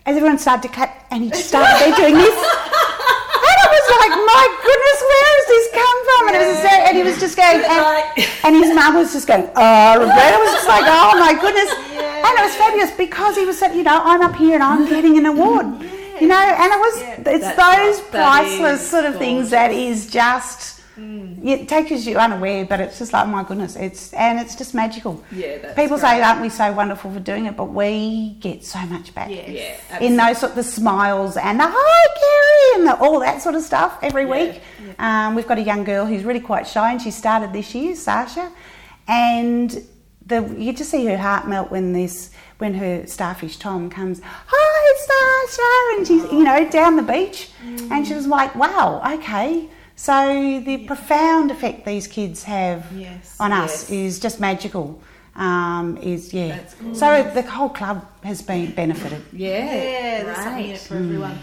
as 0.06 0.16
everyone 0.16 0.38
started 0.38 0.62
to 0.68 0.74
clap, 0.74 1.06
and 1.10 1.24
he 1.24 1.30
just 1.30 1.48
started 1.48 1.74
there 1.80 1.96
doing 1.96 2.14
this. 2.14 2.38
And 3.48 3.56
I 3.64 3.68
was 3.74 3.86
like, 4.00 4.14
my 4.22 4.44
goodness, 4.62 4.98
where 5.10 5.28
has 5.34 5.46
this 5.48 5.66
come 5.72 5.98
from? 6.06 6.22
And, 6.28 6.36
it 6.36 6.46
was 6.48 6.60
and 6.88 6.96
he 6.96 7.02
was 7.02 7.18
just 7.18 7.36
going, 7.36 7.60
and, 7.64 8.28
and 8.44 8.56
his 8.56 8.74
mum 8.74 8.94
was 8.94 9.12
just 9.12 9.26
going, 9.26 9.48
oh, 9.56 9.98
Roberta 9.98 10.38
was 10.38 10.52
just 10.52 10.68
like, 10.68 10.84
oh 10.86 11.18
my 11.18 11.34
goodness. 11.34 11.70
And 11.98 12.32
it 12.38 12.42
was 12.44 12.54
fabulous 12.54 12.90
because 12.92 13.36
he 13.36 13.44
was 13.46 13.58
said, 13.58 13.74
you 13.74 13.82
know, 13.82 14.00
I'm 14.02 14.22
up 14.22 14.36
here 14.36 14.54
and 14.54 14.62
I'm 14.62 14.88
getting 14.88 15.18
an 15.18 15.26
award. 15.26 15.66
You 16.20 16.28
know, 16.28 16.36
and 16.36 16.72
it 16.72 16.78
was, 16.78 17.02
it's 17.02 17.54
That's 17.56 18.00
those. 18.00 18.08
Priceless 18.10 18.90
sort 18.90 19.04
of 19.04 19.16
things 19.16 19.50
that 19.50 19.70
is 19.70 20.10
just, 20.10 20.77
it 21.00 21.68
takes 21.68 22.06
you 22.06 22.16
unaware, 22.18 22.64
but 22.64 22.80
it's 22.80 22.98
just 22.98 23.12
like, 23.12 23.28
my 23.28 23.44
goodness, 23.44 23.76
it's, 23.76 24.12
and 24.14 24.40
it's 24.40 24.56
just 24.56 24.74
magical. 24.74 25.22
Yeah, 25.30 25.58
that's 25.58 25.74
People 25.74 25.96
say, 25.98 26.20
aren't 26.20 26.40
we 26.40 26.48
so 26.48 26.72
wonderful 26.72 27.12
for 27.12 27.20
doing 27.20 27.46
it? 27.46 27.56
But 27.56 27.66
we 27.66 28.36
get 28.40 28.64
so 28.64 28.80
much 28.86 29.14
back 29.14 29.30
Yes. 29.30 29.80
Yeah. 29.90 29.98
in 30.00 30.16
those 30.16 30.38
sort 30.38 30.50
of 30.50 30.56
the 30.56 30.62
smiles 30.64 31.36
and 31.36 31.60
the 31.60 31.66
hi 31.68 32.06
Kerry 32.20 32.80
and 32.80 32.88
the, 32.88 33.04
all 33.04 33.20
that 33.20 33.40
sort 33.42 33.54
of 33.54 33.62
stuff 33.62 33.98
every 34.02 34.24
Yeah, 34.24 34.30
week. 34.52 34.62
Um, 34.98 35.34
we've 35.36 35.46
got 35.46 35.58
a 35.58 35.62
young 35.62 35.84
girl 35.84 36.04
who's 36.06 36.24
really 36.24 36.40
quite 36.40 36.66
shy 36.66 36.90
and 36.92 37.00
she 37.00 37.10
started 37.12 37.52
this 37.52 37.74
year, 37.74 37.94
Sasha, 37.94 38.50
and 39.06 39.82
the 40.26 40.42
you 40.58 40.72
just 40.72 40.90
see 40.90 41.06
her 41.06 41.16
heart 41.16 41.48
melt 41.48 41.70
when 41.70 41.92
this 41.92 42.30
when 42.58 42.74
her 42.74 43.06
starfish 43.06 43.56
Tom 43.56 43.88
comes, 43.88 44.20
hi 44.24 44.94
Sasha, 45.06 45.96
and 45.98 46.06
she's 46.06 46.32
you 46.32 46.44
know 46.44 46.68
down 46.68 46.96
the 46.96 47.02
beach, 47.02 47.50
and 47.90 48.06
she 48.06 48.14
was 48.14 48.26
like, 48.26 48.54
wow, 48.56 49.00
okay. 49.14 49.68
So 50.00 50.60
the 50.64 50.76
profound 50.86 51.50
effect 51.50 51.84
these 51.84 52.06
kids 52.06 52.44
have 52.44 52.86
Yes. 52.96 53.34
on 53.40 53.50
us 53.52 53.90
Yes. 53.90 53.90
is 53.90 54.20
just 54.20 54.38
magical. 54.38 54.86
Um, 55.34 55.96
is 56.12 56.32
yeah. 56.32 56.48
That's. 56.56 56.98
So 57.00 57.08
the 57.34 57.42
whole 57.42 57.68
club 57.68 58.06
has 58.22 58.40
been 58.42 58.70
benefited. 58.72 59.22
Yeah. 59.32 59.48
Yeah, 59.74 60.22
there's 60.24 60.36
something 60.36 60.64
in 60.64 60.70
Great. 60.70 60.74
it 60.82 60.88
for 60.88 60.94
everyone. 60.94 61.38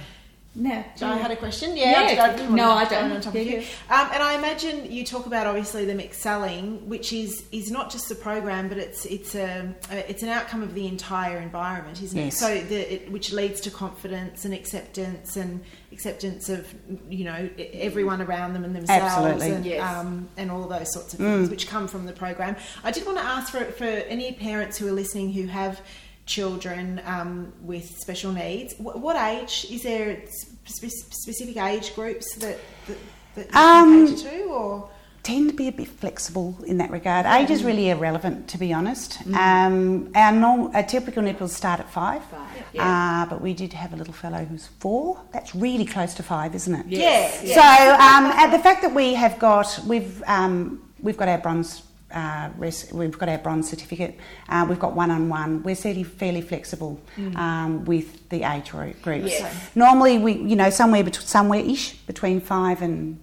So 0.96 1.08
I 1.08 1.18
had 1.18 1.32
a 1.32 1.36
question. 1.36 1.76
Yeah, 1.76 2.12
Yeah, 2.12 2.24
I 2.24 2.46
no, 2.50 2.72
I 2.72 2.86
don't. 2.86 3.12
on 3.12 3.20
top 3.22 3.36
Yeah, 3.36 3.42
of 3.42 3.48
you. 3.48 3.58
yeah. 3.60 4.02
Um, 4.02 4.10
and 4.14 4.24
I 4.24 4.38
imagine 4.38 4.90
you 4.90 5.04
talk 5.04 5.26
about 5.26 5.48
obviously 5.48 5.84
them 5.84 6.00
excelling, 6.00 6.88
which 6.88 7.12
is 7.12 7.44
is 7.52 7.70
not 7.72 7.92
just 7.92 8.08
the 8.08 8.16
program, 8.16 8.70
but 8.70 8.78
it's 8.78 9.06
it's 9.06 9.36
a, 9.36 9.76
a 9.92 10.10
it's 10.10 10.24
an 10.24 10.30
outcome 10.30 10.64
of 10.64 10.74
the 10.74 10.88
entire 10.88 11.40
environment, 11.40 12.02
isn't 12.02 12.18
Yes. 12.18 12.36
it? 12.36 12.38
So 12.40 12.62
the 12.62 12.94
it, 12.94 13.12
which 13.12 13.34
leads 13.34 13.60
to 13.62 13.70
confidence 13.72 14.46
and 14.46 14.54
acceptance 14.54 15.36
and 15.36 15.62
acceptance 15.92 16.48
of 16.50 16.74
you 17.10 17.26
know 17.26 17.50
everyone 17.74 18.22
around 18.22 18.54
them 18.54 18.64
and 18.64 18.74
themselves 18.76 19.04
Absolutely. 19.14 19.52
and 19.52 19.66
Yes. 19.66 19.96
um, 19.98 20.30
and 20.38 20.50
all 20.52 20.68
those 20.68 20.92
sorts 20.94 21.14
of 21.14 21.20
Mm. 21.20 21.24
things 21.40 21.50
which 21.50 21.68
come 21.68 21.88
from 21.88 22.06
the 22.06 22.14
program. 22.14 22.56
I 22.84 22.92
did 22.92 23.06
want 23.06 23.18
to 23.18 23.24
ask 23.26 23.52
for 23.52 23.66
for 23.66 23.84
any 23.86 24.32
parents 24.32 24.78
who 24.78 24.88
are 24.88 24.92
listening 24.94 25.34
who 25.34 25.48
have 25.48 25.82
children 26.26 27.02
um, 27.06 27.54
with 27.62 27.86
special 28.00 28.32
needs. 28.32 28.74
What, 28.78 29.00
what 29.00 29.16
age 29.16 29.68
is 29.70 29.84
there 29.84 30.22
spe- 30.66 31.12
specific 31.12 31.58
age 31.58 31.94
groups 31.96 32.36
that 32.38 32.60
that, 32.88 32.98
that 33.36 33.46
you 33.54 33.60
Um, 33.60 34.08
cater 34.16 34.30
to, 34.30 34.44
or 34.46 34.90
tend 35.24 35.50
to 35.50 35.56
be 35.56 35.68
a 35.68 35.72
bit 35.72 35.88
flexible 35.88 36.56
in 36.68 36.78
that 36.78 36.92
regard. 36.92 37.26
Age 37.26 37.50
is 37.50 37.64
really 37.64 37.90
irrelevant, 37.90 38.48
to 38.50 38.58
be 38.60 38.72
honest. 38.72 39.20
Um, 39.34 40.12
our 40.16 40.32
normal, 40.32 40.70
our 40.76 40.84
typical 40.84 41.24
nippers 41.24 41.52
start 41.52 41.80
at 41.80 41.90
five, 41.90 42.24
Five, 42.26 42.64
yeah. 42.74 43.24
uh, 43.26 43.30
but 43.30 43.42
we 43.42 43.54
did 43.56 43.74
have 43.74 43.92
a 43.94 43.96
little 43.96 44.14
fellow 44.14 44.46
who's 44.46 44.68
four. 44.80 45.20
That's 45.34 45.56
really 45.56 45.86
close 45.86 46.14
to 46.16 46.24
five, 46.24 46.54
isn't 46.54 46.76
it? 46.76 46.86
Yes, 46.88 47.42
Yeah. 47.44 47.56
So 47.56 47.94
um, 48.04 48.26
and 48.40 48.54
the 48.54 48.60
fact 48.60 48.82
that 48.84 48.94
we 48.94 49.16
have 49.16 49.40
got 49.40 49.80
we've 49.88 50.22
um, 50.28 50.82
we've 51.02 51.18
got 51.18 51.28
our 51.28 51.40
bronze. 51.40 51.82
Uh, 52.12 52.50
res- 52.58 52.92
we've 52.94 53.18
got 53.18 53.28
our 53.30 53.38
bronze 53.40 53.70
certificate. 53.70 54.18
Uh, 54.48 54.66
we've 54.70 54.80
got 54.80 54.96
one 54.96 55.10
on 55.12 55.28
one. 55.28 55.64
We're 55.64 55.76
fairly, 55.76 56.04
fairly 56.04 56.42
flexible 56.42 57.02
um, 57.36 57.84
with 57.86 58.30
the 58.30 58.44
age 58.44 58.70
gro- 58.72 58.94
groups. 59.02 59.30
Yes. 59.32 59.72
Normally, 59.76 60.18
we 60.20 60.34
you 60.34 60.56
know 60.56 60.70
somewhere 60.70 61.04
bet- 61.04 61.16
somewhere 61.16 61.60
ish 61.60 61.94
between 62.06 62.40
five 62.42 62.82
and 62.84 63.20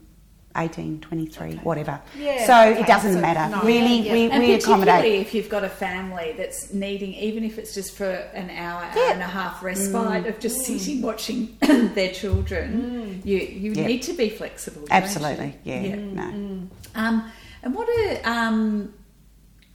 18, 0.56 1.00
23, 1.00 1.54
whatever. 1.62 1.98
Yeah, 2.18 2.44
so 2.46 2.70
okay, 2.72 2.80
it 2.82 2.86
doesn't 2.86 3.14
so 3.14 3.20
matter. 3.20 3.56
no, 3.56 3.62
really, 3.62 4.00
yeah, 4.00 4.12
we. 4.12 4.30
And 4.30 4.42
we 4.42 4.52
accommodate. 4.54 5.04
if 5.20 5.32
you've 5.32 5.48
got 5.48 5.64
a 5.64 5.68
family 5.70 6.34
that's 6.36 6.74
needing, 6.74 7.14
even 7.14 7.44
if 7.44 7.58
it's 7.58 7.72
just 7.74 7.96
for 7.96 8.10
an 8.10 8.50
hour, 8.50 8.82
hour 8.82 9.12
and 9.12 9.22
a 9.22 9.26
half 9.26 9.62
respite 9.62 10.26
of 10.26 10.38
just 10.40 10.66
sitting 10.66 11.00
watching 11.00 11.56
their 11.94 12.10
children, 12.12 13.22
you 13.24 13.38
you 13.38 13.72
Yeah. 13.72 13.86
need 13.86 14.02
to 14.02 14.12
be 14.12 14.28
flexible. 14.28 14.86
Absolutely, 14.90 15.54
yeah. 15.64 15.94
No. 15.94 16.68
Um, 16.94 17.32
and 17.62 17.74
what 17.74 17.88
are 17.88 18.20
um, 18.24 18.92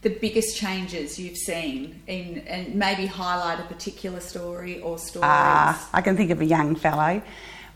the 0.01 0.09
biggest 0.09 0.57
changes 0.57 1.17
you've 1.19 1.37
seen 1.37 2.01
in, 2.07 2.39
and 2.47 2.75
maybe 2.75 3.05
highlight 3.05 3.59
a 3.59 3.63
particular 3.63 4.19
story 4.19 4.81
or 4.81 4.97
stories? 4.97 5.25
Ah, 5.27 5.89
I 5.93 6.01
can 6.01 6.15
think 6.17 6.31
of 6.31 6.41
a 6.41 6.45
young 6.45 6.75
fellow. 6.75 7.21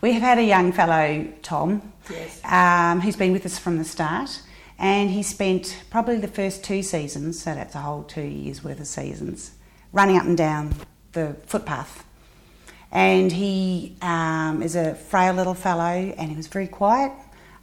We 0.02 0.14
have 0.14 0.22
had 0.22 0.38
a 0.40 0.44
young 0.44 0.72
fellow, 0.72 1.28
Tom, 1.44 1.94
Yes. 2.10 2.42
um, 2.44 3.02
who's 3.02 3.16
been 3.16 3.32
with 3.34 3.46
us 3.46 3.60
from 3.60 3.78
the 3.78 3.84
start, 3.84 4.42
and 4.80 5.12
he 5.12 5.22
spent 5.22 5.84
probably 5.92 6.18
the 6.18 6.28
first 6.28 6.64
two 6.64 6.82
seasons, 6.82 7.42
so 7.42 7.54
that's 7.54 7.76
a 7.76 7.80
whole 7.80 8.04
two 8.04 8.24
years 8.24 8.64
worth 8.64 8.80
of 8.80 8.88
seasons, 8.88 9.52
running 9.94 10.18
up 10.18 10.26
and 10.26 10.38
down 10.38 10.74
the 11.12 11.36
footpath. 11.46 12.04
And 12.92 13.32
he 13.32 13.96
um, 14.02 14.62
is 14.64 14.76
a 14.76 14.96
frail 14.96 15.34
little 15.36 15.54
fellow, 15.54 15.84
and 16.18 16.30
he 16.32 16.36
was 16.36 16.48
very 16.48 16.68
quiet, 16.68 17.12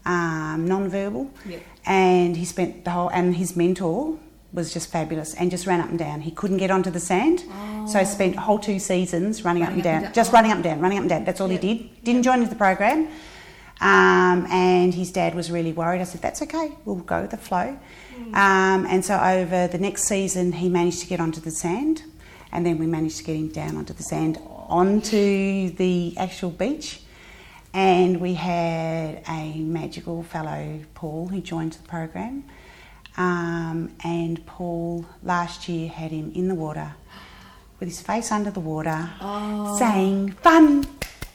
um, 0.08 0.66
non-verbal, 0.66 1.30
Yeah. 1.48 1.58
and 1.86 2.36
he 2.36 2.44
spent 2.44 2.84
the 2.84 2.90
whole. 2.90 3.08
And 3.10 3.36
his 3.36 3.54
mentor 3.56 4.16
was 4.52 4.72
just 4.72 4.90
fabulous, 4.90 5.34
and 5.34 5.50
just 5.50 5.66
ran 5.66 5.80
up 5.80 5.90
and 5.90 5.98
down. 5.98 6.22
He 6.22 6.30
couldn't 6.30 6.56
get 6.56 6.70
onto 6.70 6.90
the 6.90 7.00
sand, 7.00 7.44
so 7.86 8.02
spent 8.04 8.34
whole 8.36 8.58
two 8.58 8.78
seasons 8.78 9.44
running, 9.44 9.62
up 9.62 9.68
and 9.68 9.76
Running 9.76 9.80
up 9.80 9.84
down, 9.84 9.94
and 9.96 10.04
down. 10.06 10.12
just 10.14 10.30
Oh. 10.30 10.34
running 10.36 10.50
up 10.52 10.56
and 10.56 10.64
down, 10.64 10.80
running 10.80 10.98
up 10.98 11.02
and 11.02 11.10
down. 11.10 11.24
That's 11.24 11.40
all 11.40 11.48
Yeah. 11.52 11.58
he 11.58 11.74
did. 11.74 12.04
Didn't 12.04 12.22
join 12.22 12.38
into 12.38 12.50
the 12.50 12.56
program. 12.56 13.08
Um, 13.80 14.46
and 14.50 14.92
his 14.92 15.12
dad 15.12 15.34
was 15.36 15.52
really 15.52 15.72
worried. 15.72 16.00
I 16.00 16.04
said, 16.04 16.20
"That's 16.20 16.42
okay. 16.42 16.72
We'll 16.84 16.96
go 16.96 17.20
with 17.22 17.30
the 17.30 17.36
flow." 17.36 17.76
Um, 18.34 18.86
and 18.92 19.04
so 19.04 19.14
over 19.20 19.68
the 19.68 19.78
next 19.78 20.08
season, 20.08 20.50
he 20.52 20.68
managed 20.68 21.00
to 21.00 21.06
get 21.06 21.20
onto 21.20 21.40
the 21.40 21.52
sand, 21.52 22.02
and 22.50 22.66
then 22.66 22.76
we 22.78 22.86
managed 22.86 23.18
to 23.18 23.24
get 23.24 23.36
him 23.36 23.48
down 23.48 23.76
onto 23.76 23.92
the 23.92 24.02
sand, 24.02 24.38
onto 24.68 25.70
the 25.70 26.14
actual 26.16 26.50
beach. 26.50 27.02
And 27.74 28.20
we 28.20 28.35
had 28.35 29.22
a 29.28 29.59
magical 29.59 30.22
fellow, 30.22 30.81
Paul, 30.94 31.28
who 31.28 31.40
joined 31.40 31.72
the 31.72 31.88
program. 31.88 32.44
Um, 33.16 33.90
and 34.04 34.44
Paul 34.46 35.04
last 35.22 35.68
year 35.68 35.88
had 35.88 36.12
him 36.12 36.33
in 36.35 36.48
the 36.48 36.54
water 36.54 36.94
with 37.81 37.88
his 37.88 38.00
face 38.00 38.31
under 38.33 38.50
the 38.50 38.61
water, 38.61 39.11
saying 39.78 40.33
fun. 40.42 40.87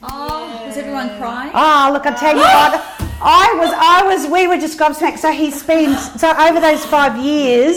Oh, 0.02 0.62
was 0.66 0.76
everyone 0.76 1.08
crying? 1.18 1.50
Oh, 1.54 1.90
look, 1.92 2.04
I 2.06 2.12
tell 2.14 2.34
you 2.34 2.42
what, 2.42 2.84
I 3.22 3.54
was, 3.58 3.70
I 3.72 4.02
was, 4.06 4.26
we 4.30 4.46
were 4.46 4.58
just 4.58 4.78
gobsmacked. 4.78 5.18
So 5.18 5.32
he 5.32 5.50
spent, 5.50 5.98
so 6.20 6.30
over 6.36 6.60
those 6.60 6.84
five 6.84 7.16
years, 7.22 7.76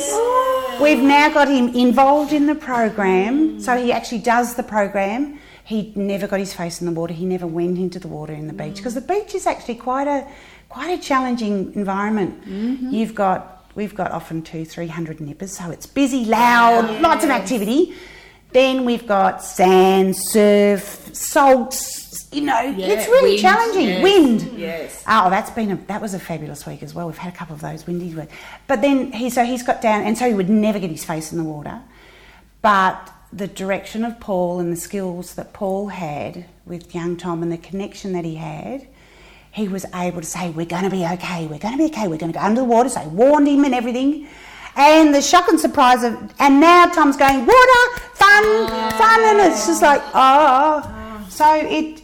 we've 0.81 1.01
now 1.01 1.29
got 1.33 1.47
him 1.47 1.69
involved 1.69 2.33
in 2.33 2.45
the 2.45 2.55
program. 2.55 3.61
So 3.61 3.77
he 3.77 3.91
actually 3.93 4.19
does 4.19 4.55
the 4.55 4.63
program. 4.63 5.39
He 5.67 5.91
never 5.95 6.27
got 6.27 6.39
his 6.39 6.53
face 6.53 6.79
in 6.79 6.85
the 6.87 6.93
water. 6.93 7.13
He 7.13 7.25
never 7.25 7.45
went 7.45 7.77
into 7.77 7.99
the 7.99 8.07
water 8.07 8.31
in 8.31 8.47
the 8.47 8.53
beach 8.53 8.77
because 8.77 8.93
the 8.93 9.01
beach 9.01 9.35
is 9.35 9.45
actually 9.45 9.75
quite 9.75 10.07
a, 10.07 10.25
quite 10.69 10.97
a 10.97 11.01
challenging 11.01 11.73
environment. 11.75 12.41
Mm-hmm. 12.45 12.89
You've 12.91 13.13
got, 13.13 13.69
we've 13.75 13.93
got 13.93 14.11
often 14.11 14.43
two, 14.43 14.63
three 14.63 14.87
hundred 14.87 15.19
nippers, 15.19 15.57
so 15.57 15.69
it's 15.69 15.85
busy, 15.85 16.23
loud, 16.23 17.01
lots 17.01 17.25
of 17.25 17.31
activity. 17.31 17.93
Then 18.53 18.85
we've 18.85 19.05
got 19.05 19.43
sand, 19.43 20.15
surf, 20.15 21.09
salts. 21.13 22.29
You 22.31 22.43
know, 22.43 22.73
it's 22.77 23.07
really 23.09 23.31
wind, 23.31 23.41
challenging. 23.41 23.87
yes, 23.87 24.03
Wind. 24.03 24.57
yes. 24.57 25.03
Oh, 25.05 25.29
that's 25.29 25.49
been 25.51 25.71
a 25.71 25.75
that 25.87 26.01
was 26.01 26.13
a 26.13 26.19
fabulous 26.19 26.65
week 26.65 26.81
as 26.81 26.93
well. 26.93 27.07
We've 27.07 27.17
had 27.17 27.33
a 27.33 27.35
couple 27.35 27.55
of 27.55 27.61
those 27.61 27.85
windy 27.85 28.15
weeks. 28.15 28.31
But 28.67 28.81
then 28.81 29.11
he 29.11 29.29
so 29.29 29.43
he's 29.43 29.63
got 29.63 29.81
down, 29.81 30.03
and 30.03 30.17
so 30.17 30.29
he 30.29 30.33
would 30.33 30.49
never 30.49 30.79
get 30.79 30.91
his 30.91 31.03
face 31.03 31.33
in 31.33 31.37
the 31.37 31.43
water. 31.43 31.81
But 32.61 33.13
the 33.31 33.47
direction 33.47 34.03
of 34.05 34.19
Paul 34.19 34.59
and 34.59 34.71
the 34.71 34.77
skills 34.77 35.35
that 35.35 35.53
Paul 35.53 35.87
had 35.87 36.45
with 36.65 36.93
young 36.95 37.17
Tom 37.17 37.43
and 37.43 37.51
the 37.51 37.57
connection 37.57 38.13
that 38.13 38.25
he 38.25 38.35
had, 38.35 38.87
he 39.51 39.67
was 39.67 39.85
able 39.93 40.21
to 40.21 40.27
say, 40.27 40.49
"We're 40.49 40.65
going 40.65 40.83
to 40.83 40.89
be 40.89 41.05
okay. 41.05 41.47
We're 41.47 41.59
going 41.59 41.77
to 41.77 41.77
be 41.77 41.85
okay. 41.85 42.07
We're 42.07 42.17
going 42.17 42.31
to 42.31 42.39
go 42.39 42.45
under 42.45 42.61
the 42.61 42.65
water." 42.65 42.89
So 42.89 43.01
I 43.01 43.07
warned 43.07 43.47
him 43.47 43.65
and 43.65 43.73
everything. 43.73 44.27
And 44.75 45.13
the 45.13 45.23
shock 45.23 45.47
and 45.47 45.59
surprise 45.59 46.03
of, 46.03 46.13
and 46.37 46.59
now 46.59 46.85
Tom's 46.85 47.17
going 47.17 47.39
water, 47.39 47.99
fun, 48.13 48.67
fun, 48.91 49.23
and 49.23 49.51
it's 49.51 49.65
just 49.65 49.81
like, 49.81 50.01
oh, 50.13 51.25
so 51.29 51.51
it, 51.55 52.03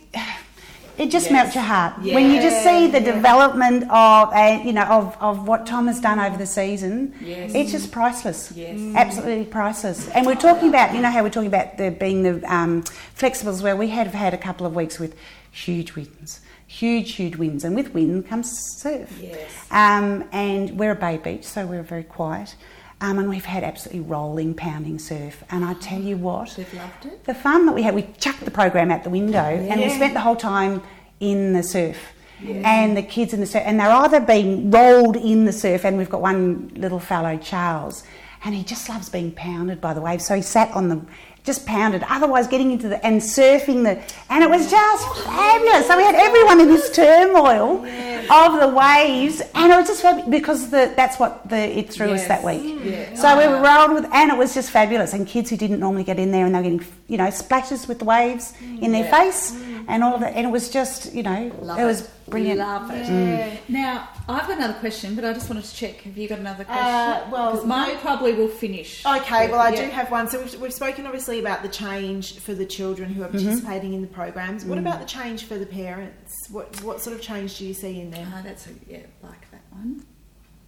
it 0.97 1.10
just 1.10 1.32
melts 1.32 1.56
your 1.56 1.63
heart 1.63 1.97
when 2.01 2.29
you 2.32 2.41
just 2.41 2.63
see 2.63 2.88
the 2.88 2.99
development 2.99 3.84
of, 3.84 4.29
uh, 4.34 4.62
you 4.63 4.73
know, 4.73 4.84
of, 4.84 5.17
of 5.19 5.47
what 5.47 5.65
Tom 5.65 5.88
has 5.88 5.99
done 5.99 6.19
over 6.19 6.38
the 6.38 6.45
season. 6.45 7.15
Yes. 7.19 7.53
It's 7.56 7.71
just 7.71 7.91
priceless. 7.91 8.51
Yes. 8.51 8.79
absolutely 8.95 9.45
priceless. 9.45 10.08
And 10.10 10.25
we're 10.25 10.36
talking 10.36 10.69
about, 10.69 10.93
you 10.93 11.01
know, 11.01 11.10
how 11.10 11.23
we're 11.23 11.29
talking 11.29 11.47
about 11.47 11.77
the 11.77 11.89
being 11.89 12.23
the 12.23 12.53
um, 12.53 12.84
flexibles, 13.17 13.63
where 13.63 13.75
we 13.75 13.89
have 13.89 14.13
had 14.13 14.34
a 14.34 14.38
couple 14.38 14.67
of 14.67 14.75
weeks 14.75 14.99
with 14.99 15.15
huge 15.51 15.95
winds, 15.95 16.41
huge, 16.67 17.13
huge 17.13 17.38
winds, 17.38 17.63
and 17.63 17.75
with 17.75 17.93
wind 17.93 18.27
comes 18.27 18.51
surf. 18.77 19.17
Yes. 19.21 19.51
Um, 19.71 20.27
and 20.32 20.77
we're 20.77 20.91
a 20.91 20.95
bay 20.95 21.17
beach, 21.17 21.43
so 21.43 21.65
we're 21.65 21.84
very 21.84 22.03
quiet. 22.03 22.56
Um, 23.04 23.20
and 23.20 23.28
we've 23.28 23.44
had 23.44 23.66
absolutely 23.66 24.00
rolling, 24.00 24.54
pounding 24.54 24.98
surf. 24.98 25.44
And 25.50 25.66
I 25.66 25.74
tell 25.74 26.00
you 26.00 26.16
what, 26.16 26.54
They've 26.56 26.74
loved 26.74 27.06
it. 27.06 27.26
the 27.26 27.34
fun 27.36 27.66
that 27.66 27.76
we 27.76 27.82
had, 27.84 27.94
we 27.94 28.04
chucked 28.18 28.46
the 28.46 28.52
program 28.52 28.92
out 28.92 29.04
the 29.04 29.10
window 29.10 29.39
and 29.44 29.82
we 29.82 29.89
spent 29.89 30.13
the 30.13 30.22
whole 30.22 30.38
time 30.38 30.82
in 31.20 31.52
the 31.52 31.63
surf. 31.63 31.98
And 32.46 32.96
the 32.98 33.04
kids 33.04 33.34
in 33.34 33.39
the 33.39 33.46
surf, 33.46 33.63
and 33.66 33.80
they're 33.80 33.89
either 33.89 34.20
being 34.20 34.70
rolled 34.72 35.16
in 35.16 35.46
the 35.46 35.54
surf, 35.54 35.86
and 35.86 35.98
we've 35.98 36.10
got 36.10 36.20
one 36.22 36.72
little 36.76 37.00
fellow, 37.00 37.38
Charles, 37.38 38.04
and 38.43 38.53
he 38.53 38.63
just 38.63 38.89
loves 38.89 39.10
being 39.10 39.32
pounded 39.32 39.79
by 39.79 39.93
the 39.93 40.01
waves. 40.01 40.25
So 40.25 40.36
he 40.36 40.41
sat 40.41 40.71
on 40.71 40.89
the, 40.89 41.01
just 41.43 41.65
pounded, 41.65 42.03
otherwise 42.10 42.47
getting 42.47 42.71
into 42.71 42.89
the, 42.89 43.06
and 43.06 43.21
surfing 43.21 43.84
the, 43.84 44.01
and 44.29 44.43
it 44.43 44.49
was 44.49 44.69
just 44.69 45.23
fabulous. 45.23 45.88
So 45.88 45.97
we 45.97 46.03
had 46.03 46.15
everyone 46.15 46.60
in 46.60 46.67
this 46.67 46.91
turmoil 46.91 47.86
of 48.32 48.60
the 48.60 48.67
waves, 48.67 49.41
and 49.53 49.71
it 49.71 49.75
was 49.75 49.88
just 49.88 50.01
fabulous 50.01 50.29
because 50.29 50.69
the, 50.69 50.93
that's 50.95 51.19
what 51.19 51.49
the, 51.49 51.58
it 51.58 51.91
threw 51.91 52.12
us 52.12 52.27
that 52.27 52.43
week. 52.43 52.79
Yeah. 52.84 53.13
So 53.15 53.38
we 53.38 53.47
were 53.47 53.62
rolled 53.62 53.93
with, 53.93 54.13
and 54.13 54.32
it 54.32 54.38
was 54.38 54.53
just 54.53 54.71
fabulous. 54.71 55.13
And 55.13 55.25
kids 55.27 55.49
who 55.49 55.58
didn't 55.58 55.79
normally 55.79 56.03
get 56.03 56.19
in 56.19 56.32
there, 56.32 56.45
and 56.45 56.53
they 56.53 56.60
were 56.60 56.63
getting, 56.63 56.86
you 57.08 57.17
know, 57.17 57.29
splashes 57.29 57.88
with 57.88 57.99
the 57.99 58.06
waves 58.06 58.53
in 58.62 58.91
their 58.91 59.10
face, 59.10 59.51
mm. 59.51 59.73
And 59.88 60.04
all 60.04 60.13
of 60.15 60.22
that. 60.22 60.34
And 60.36 60.46
it 60.48 60.50
was 60.52 60.69
just, 60.69 61.13
you 61.13 61.24
know, 61.24 61.52
Love 61.62 61.80
it 61.80 61.84
was 61.86 62.02
brilliant. 62.28 62.60
Love 62.60 62.89
it. 62.91 63.06
Yeah. 63.08 63.58
Now, 63.69 64.10
I've 64.28 64.48
got 64.48 64.58
another 64.58 64.74
question, 64.80 65.15
but 65.15 65.26
I 65.26 65.34
just 65.34 65.50
wanted 65.50 65.65
to 65.65 65.76
check. 65.76 66.02
Have 66.02 66.17
you 66.17 66.28
got 66.28 66.39
another 66.39 66.63
question? 66.63 66.86
Uh, 66.86 67.28
well, 67.32 67.52
'Cause 67.52 67.65
mine 67.65 67.93
no- 67.96 68.00
probably 68.00 68.34
will 68.34 68.48
finish. 68.48 69.06
Okay, 69.06 69.50
well, 69.52 69.60
I 69.62 69.69
Yeah. 69.69 69.86
do 69.86 69.91
have 69.91 70.12
one. 70.12 70.28
So 70.30 70.39
we've, 70.41 70.62
we've 70.62 70.74
spoken 70.74 71.06
obviously 71.06 71.39
about 71.39 71.62
the 71.63 71.69
change 71.69 72.39
for 72.39 72.54
the 72.54 72.65
children 72.65 73.13
who 73.13 73.24
are 73.24 73.28
participating 73.28 73.93
in 73.93 74.02
the 74.02 74.08
programs. 74.08 74.65
What 74.65 74.78
about 74.78 75.00
the 75.00 75.06
change 75.06 75.46
for 75.46 75.58
the 75.58 75.65
parents? 75.65 76.34
What 76.52 76.82
what 76.84 77.02
sort 77.02 77.15
of 77.15 77.22
change 77.22 77.58
do 77.58 77.65
you 77.65 77.74
see 77.74 78.00
in 78.00 78.12
them? 78.12 78.28
Oh, 78.36 78.41
that's 78.43 78.67
a, 78.67 78.72
yeah, 78.88 79.00
like 79.22 79.50
that 79.52 79.62
one. 79.72 80.06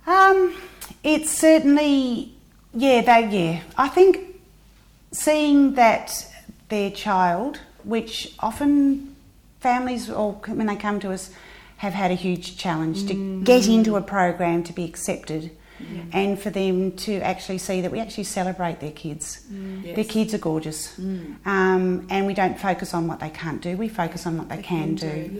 Um, 0.08 0.54
it's 1.04 1.32
certainly, 1.36 2.34
yeah, 2.74 3.02
they, 3.02 3.28
yeah. 3.54 3.62
I 3.78 3.88
think 3.88 4.20
seeing 5.12 5.74
that 5.76 6.28
their 6.70 6.92
child, 6.92 7.60
which 7.86 8.34
often 8.40 9.16
families 9.60 10.10
or 10.10 10.34
when 10.48 10.68
they 10.68 10.76
come 10.76 11.00
to 11.00 11.12
us 11.12 11.32
have 11.78 11.94
had 11.94 12.12
a 12.12 12.16
huge 12.16 12.58
challenge 12.58 13.06
to 13.08 13.42
get 13.44 13.68
into 13.68 13.96
a 13.96 14.02
program 14.02 14.64
to 14.64 14.74
be 14.74 14.86
accepted. 14.86 15.52
And 16.14 16.40
for 16.40 16.50
them 16.50 16.94
to 17.06 17.20
actually 17.20 17.58
see 17.58 17.82
that 17.82 17.92
we 17.92 18.00
actually 18.00 18.24
celebrate 18.24 18.80
their 18.80 18.94
kids. 18.94 19.42
Their 19.50 19.98
Yes. 19.98 20.08
kids 20.08 20.34
are 20.34 20.38
gorgeous. 20.38 20.98
Um, 20.98 22.08
and 22.10 22.26
we 22.26 22.34
don't 22.34 22.58
focus 22.58 22.94
on 22.94 23.08
what 23.08 23.20
they 23.20 23.30
can't 23.30 23.62
do, 23.62 23.76
we 23.76 23.90
focus 23.90 24.26
on 24.26 24.38
what 24.38 24.48
they, 24.48 24.62
can, 24.62 24.96
do. 24.96 25.38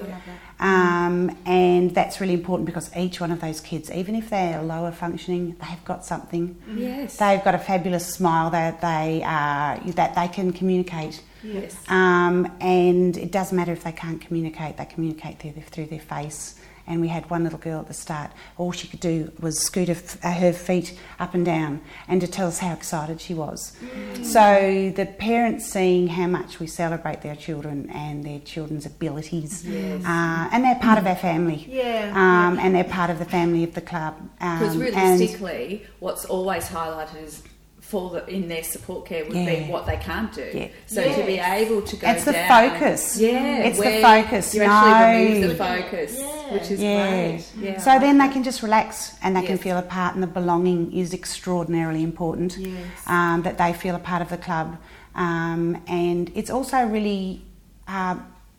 Um, 0.60 1.36
and 1.46 1.96
that's 1.96 2.20
really 2.20 2.34
important 2.34 2.66
because 2.66 2.90
each 2.98 3.22
one 3.22 3.32
of 3.32 3.40
those 3.40 3.62
kids, 3.62 3.90
even 3.90 4.14
if 4.14 4.30
they're 4.30 4.62
lower 4.62 4.92
functioning, 4.92 5.56
they've 5.62 5.86
got 5.86 6.06
something. 6.06 6.62
Yes. 6.76 7.16
They've 7.18 7.44
got 7.44 7.56
a 7.56 7.60
fabulous 7.60 8.06
smile 8.06 8.50
that 8.52 8.82
they 8.82 9.24
are 9.24 9.80
that 9.94 10.16
they 10.16 10.28
can 10.28 10.52
communicate. 10.52 11.22
Yes. 11.54 11.76
Um, 11.90 12.52
and 12.60 13.16
it 13.18 13.32
doesn't 13.32 13.56
matter 13.56 13.72
if 13.72 13.84
they 13.84 13.92
can't 13.92 14.20
communicate; 14.22 14.78
they 14.78 14.86
communicate 14.86 15.40
through 15.40 15.52
their, 15.54 15.64
through 15.64 15.86
their 15.88 16.00
face. 16.00 16.56
And 16.88 17.02
we 17.02 17.08
had 17.08 17.28
one 17.32 17.44
little 17.44 17.58
girl 17.58 17.80
at 17.80 17.88
the 17.88 17.96
start. 17.96 18.30
All 18.60 18.72
she 18.72 18.88
could 18.88 19.00
do 19.00 19.32
was 19.40 19.60
scoot 19.60 19.88
her, 19.88 20.30
her 20.30 20.54
feet 20.54 20.96
up 21.20 21.34
and 21.34 21.44
down, 21.44 21.82
and 22.08 22.22
to 22.22 22.28
tell 22.28 22.48
us 22.48 22.60
how 22.60 22.74
excited 22.74 23.20
she 23.20 23.34
was. 23.34 23.76
So 24.22 24.92
the 24.96 25.08
parents 25.08 25.66
seeing 25.66 26.08
how 26.10 26.28
much 26.28 26.60
we 26.60 26.68
celebrate 26.68 27.24
their 27.24 27.36
children 27.36 27.90
and 27.90 28.24
their 28.24 28.40
children's 28.40 28.86
abilities, 28.86 29.66
Yes. 29.66 30.06
uh, 30.06 30.50
and 30.52 30.64
they're 30.64 30.76
part 30.76 31.00
of 31.00 31.08
our 31.08 31.16
family. 31.16 31.66
Yeah, 31.68 32.12
Um, 32.16 32.60
and 32.60 32.76
they're 32.76 32.84
part 32.84 33.10
of 33.10 33.18
the 33.18 33.26
family 33.26 33.64
of 33.64 33.74
the 33.74 33.82
club. 33.82 34.14
Um, 34.40 34.60
Because 34.60 34.76
and- 34.76 34.84
realistically, 34.84 35.86
what's 36.00 36.26
always 36.26 36.66
highlighted 36.70 37.24
is 37.24 37.42
for 37.90 38.10
the, 38.10 38.28
in 38.28 38.48
their 38.48 38.64
support 38.64 39.06
care 39.06 39.24
would 39.26 39.36
Yeah. 39.38 39.66
be 39.66 39.72
what 39.72 39.86
they 39.86 39.98
can't 39.98 40.34
do. 40.34 40.50
Yeah. 40.54 40.68
So 40.88 41.02
to 41.04 41.24
be 41.26 41.38
able 41.38 41.82
to 41.84 41.96
go 41.96 42.10
It's 42.10 42.26
the 42.26 42.32
down, 42.34 42.72
focus. 42.72 43.18
Yeah, 43.20 43.58
It's 43.68 43.78
the 43.78 44.02
focus. 44.02 44.56
You 44.56 44.64
actually 44.64 44.92
No. 44.92 45.36
remove 45.36 45.50
the 45.50 45.56
focus, 45.56 46.18
Yeah. 46.20 46.54
which 46.54 46.72
is 46.72 46.82
Yeah. 46.82 47.08
great. 47.10 47.44
Yeah. 47.62 47.80
So 47.80 48.00
then 48.00 48.18
they 48.18 48.28
can 48.30 48.44
just 48.44 48.64
relax 48.64 49.16
and 49.22 49.36
they 49.36 49.44
can 49.44 49.58
feel 49.60 49.78
a 49.78 49.84
part, 49.84 50.16
and 50.16 50.24
the 50.24 50.28
belonging 50.42 50.92
is 50.94 51.14
extraordinarily 51.14 52.02
important. 52.04 52.58
Yes. 52.58 52.74
Um, 53.06 53.44
that 53.44 53.58
they 53.60 53.72
feel 53.74 53.96
a 53.96 54.00
part 54.00 54.22
of 54.22 54.30
the 54.30 54.38
club, 54.38 54.78
um, 55.16 55.78
and 55.88 56.32
it's 56.36 56.50
also 56.50 56.78
really. 56.86 57.44
Uh, 57.88 58.16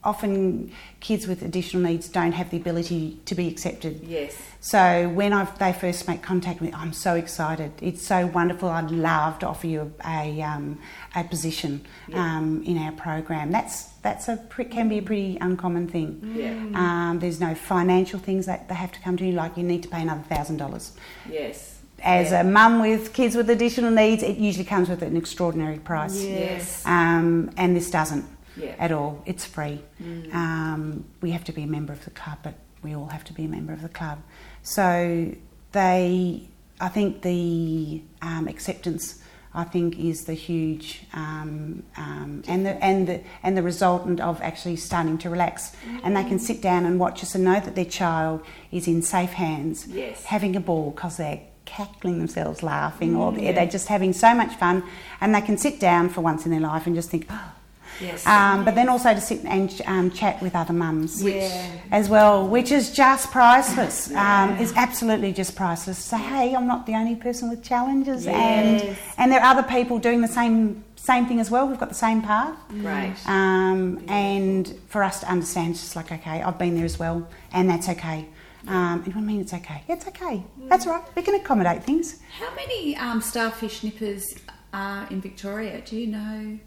Often, 0.07 0.71
kids 1.01 1.27
with 1.27 1.43
additional 1.43 1.83
needs 1.83 2.09
don't 2.09 2.33
have 2.33 2.51
the 2.51 2.57
ability 2.57 3.19
to 3.27 3.35
be 3.35 3.49
accepted. 3.49 4.03
Yes. 4.05 4.37
So 4.61 5.09
when 5.09 5.33
I've, 5.33 5.59
they 5.59 5.73
first 5.73 6.07
make 6.09 6.23
contact 6.23 6.61
with 6.61 6.71
me, 6.71 6.77
I'm 6.77 6.93
so 6.93 7.15
excited. 7.15 7.73
It's 7.83 8.03
so 8.03 8.27
wonderful. 8.27 8.69
I'd 8.69 8.91
love 8.93 9.39
to 9.41 9.47
offer 9.49 9.67
you 9.67 9.93
a, 10.05 10.39
a, 10.39 10.43
um, 10.43 10.79
a 11.15 11.25
position 11.25 11.85
Yeah. 12.09 12.19
um, 12.37 12.63
in 12.65 12.79
our 12.79 12.93
program. 12.93 13.51
That's 13.51 13.85
that's 14.07 14.29
a 14.29 14.37
can 14.71 14.89
be 14.89 14.99
a 14.99 15.03
pretty 15.03 15.39
uncommon 15.41 15.89
thing. 15.89 16.11
Yeah. 16.37 16.53
Um, 16.83 17.19
there's 17.19 17.41
no 17.41 17.55
financial 17.57 18.21
things 18.21 18.47
that 18.47 18.69
they 18.69 18.75
have 18.77 18.93
to 18.93 19.01
come 19.01 19.17
to 19.17 19.25
you, 19.27 19.33
like 19.33 19.57
you 19.57 19.65
need 19.65 19.83
to 19.83 19.89
pay 19.89 20.03
another 20.03 20.23
thousand 20.23 20.59
dollars. 20.59 20.93
Yes. 21.29 21.79
As 22.03 22.31
Yeah. 22.31 22.43
a 22.43 22.45
mum 22.45 22.81
with 22.81 23.13
kids 23.13 23.35
with 23.35 23.51
additional 23.51 23.91
needs, 23.91 24.23
it 24.23 24.37
usually 24.37 24.65
comes 24.65 24.89
with 24.89 25.03
an 25.03 25.17
extraordinary 25.17 25.79
price. 25.79 26.23
Yes. 26.23 26.85
Um, 26.87 27.51
and 27.57 27.75
this 27.77 27.91
doesn't 27.91 28.25
Yeah. 28.57 28.75
at 28.79 28.93
all. 28.93 29.23
It's 29.27 29.45
free. 29.45 29.81
Mm. 30.03 30.35
Um, 30.35 31.05
we 31.21 31.31
have 31.33 31.45
to 31.45 31.53
be 31.53 31.63
a 31.63 31.67
member 31.67 31.93
of 31.93 32.05
the 32.05 32.11
club, 32.11 32.39
but 32.43 32.55
we 32.83 32.95
all 32.95 33.07
have 33.09 33.25
to 33.25 33.33
be 33.33 33.45
a 33.45 33.49
member 33.49 33.73
of 33.73 33.83
the 33.83 33.89
club. 33.89 34.19
So 34.63 35.35
they, 35.73 36.43
I 36.81 36.89
think 36.89 37.23
the 37.23 38.03
um, 38.23 38.49
acceptance, 38.49 39.23
I 39.55 39.65
think, 39.65 39.99
is 39.99 40.25
the 40.25 40.35
huge 40.35 41.03
um, 41.15 41.83
um, 41.97 42.43
and 42.47 42.65
the 42.67 42.83
and 42.85 43.07
the 43.09 43.21
and 43.43 43.57
the 43.57 43.63
resultant 43.63 44.21
of 44.21 44.41
actually 44.43 44.77
starting 44.77 45.19
to 45.19 45.31
relax, 45.31 45.73
and 46.05 46.17
they 46.17 46.25
can 46.25 46.39
sit 46.39 46.61
down 46.63 46.85
and 46.85 46.99
watch 47.01 47.23
us 47.23 47.35
and 47.35 47.45
know 47.45 47.61
that 47.61 47.75
their 47.75 47.85
child 47.85 48.43
is 48.71 48.87
in 48.87 49.03
safe 49.03 49.31
hands, 49.33 49.87
Yes. 49.89 50.25
having 50.25 50.57
a 50.57 50.61
ball 50.61 50.91
because 50.91 51.17
they're 51.17 51.41
cackling 51.65 52.19
themselves, 52.19 52.63
laughing, 52.63 53.17
or 53.17 53.33
they're, 53.33 53.45
yeah. 53.45 53.53
they're 53.53 53.67
just 53.67 53.89
having 53.89 54.13
so 54.13 54.35
much 54.35 54.55
fun, 54.57 54.83
and 55.21 55.35
they 55.35 55.41
can 55.41 55.57
sit 55.59 55.81
down 55.81 56.09
for 56.11 56.21
once 56.21 56.45
in 56.45 56.51
their 56.53 56.61
life 56.61 56.87
and 56.87 56.95
just 56.95 57.11
think. 57.11 57.27
Oh, 57.31 57.53
Yes. 58.01 58.27
Um, 58.27 58.65
but 58.65 58.75
then 58.75 58.89
also 58.89 59.15
to 59.15 59.21
sit 59.21 59.45
and 59.45 59.83
um, 59.87 60.11
chat 60.11 60.41
with 60.43 60.55
other 60.55 60.73
mums 60.73 61.23
Yeah. 61.23 61.71
as 61.91 62.09
well, 62.09 62.47
which 62.47 62.71
is 62.73 62.93
just 62.93 63.31
priceless. 63.31 64.11
Um, 64.13 64.57
is 64.59 64.73
absolutely 64.77 65.33
just 65.33 65.57
priceless. 65.57 65.99
Say, 65.99 66.19
hey, 66.19 66.55
I'm 66.55 66.67
not 66.67 66.87
the 66.87 66.95
only 66.95 67.17
person 67.17 67.49
with 67.51 67.63
challenges, 67.63 68.27
and 68.27 68.81
Yes. 68.81 68.99
and 69.19 69.31
there 69.33 69.41
are 69.41 69.51
other 69.57 69.63
people 69.63 69.99
doing 69.99 70.21
the 70.21 70.29
same 70.29 70.85
same 70.97 71.27
thing 71.27 71.39
as 71.39 71.51
well. 71.53 71.69
We've 71.69 71.79
got 71.79 71.89
the 71.89 71.95
same 71.95 72.21
path. 72.21 72.57
Great. 72.69 73.15
Um, 73.27 74.05
and 74.09 74.67
for 74.89 75.05
us 75.05 75.21
to 75.21 75.31
understand, 75.31 75.71
it's 75.73 75.81
just 75.81 75.95
like, 75.95 76.11
okay, 76.11 76.43
I've 76.43 76.59
been 76.59 76.75
there 76.75 76.85
as 76.85 76.99
well, 76.99 77.29
and 77.53 77.71
that's 77.71 77.89
okay. 77.89 78.27
Um, 78.67 79.03
and 79.05 79.15
what 79.15 79.19
I 79.19 79.21
mean, 79.21 79.41
it's 79.41 79.55
okay. 79.55 79.85
It's 79.89 80.09
okay. 80.09 80.43
That's 80.69 80.85
right. 80.87 81.01
We 81.15 81.23
can 81.23 81.37
accommodate 81.37 81.85
things. 81.85 82.19
How 82.41 82.53
many 82.57 82.97
um, 82.97 83.21
starfish 83.21 83.85
nippers 83.85 84.35
are 84.73 85.07
in 85.09 85.21
Victoria? 85.21 85.81
Do 85.83 85.97
you 85.97 86.09
know? 86.09 86.59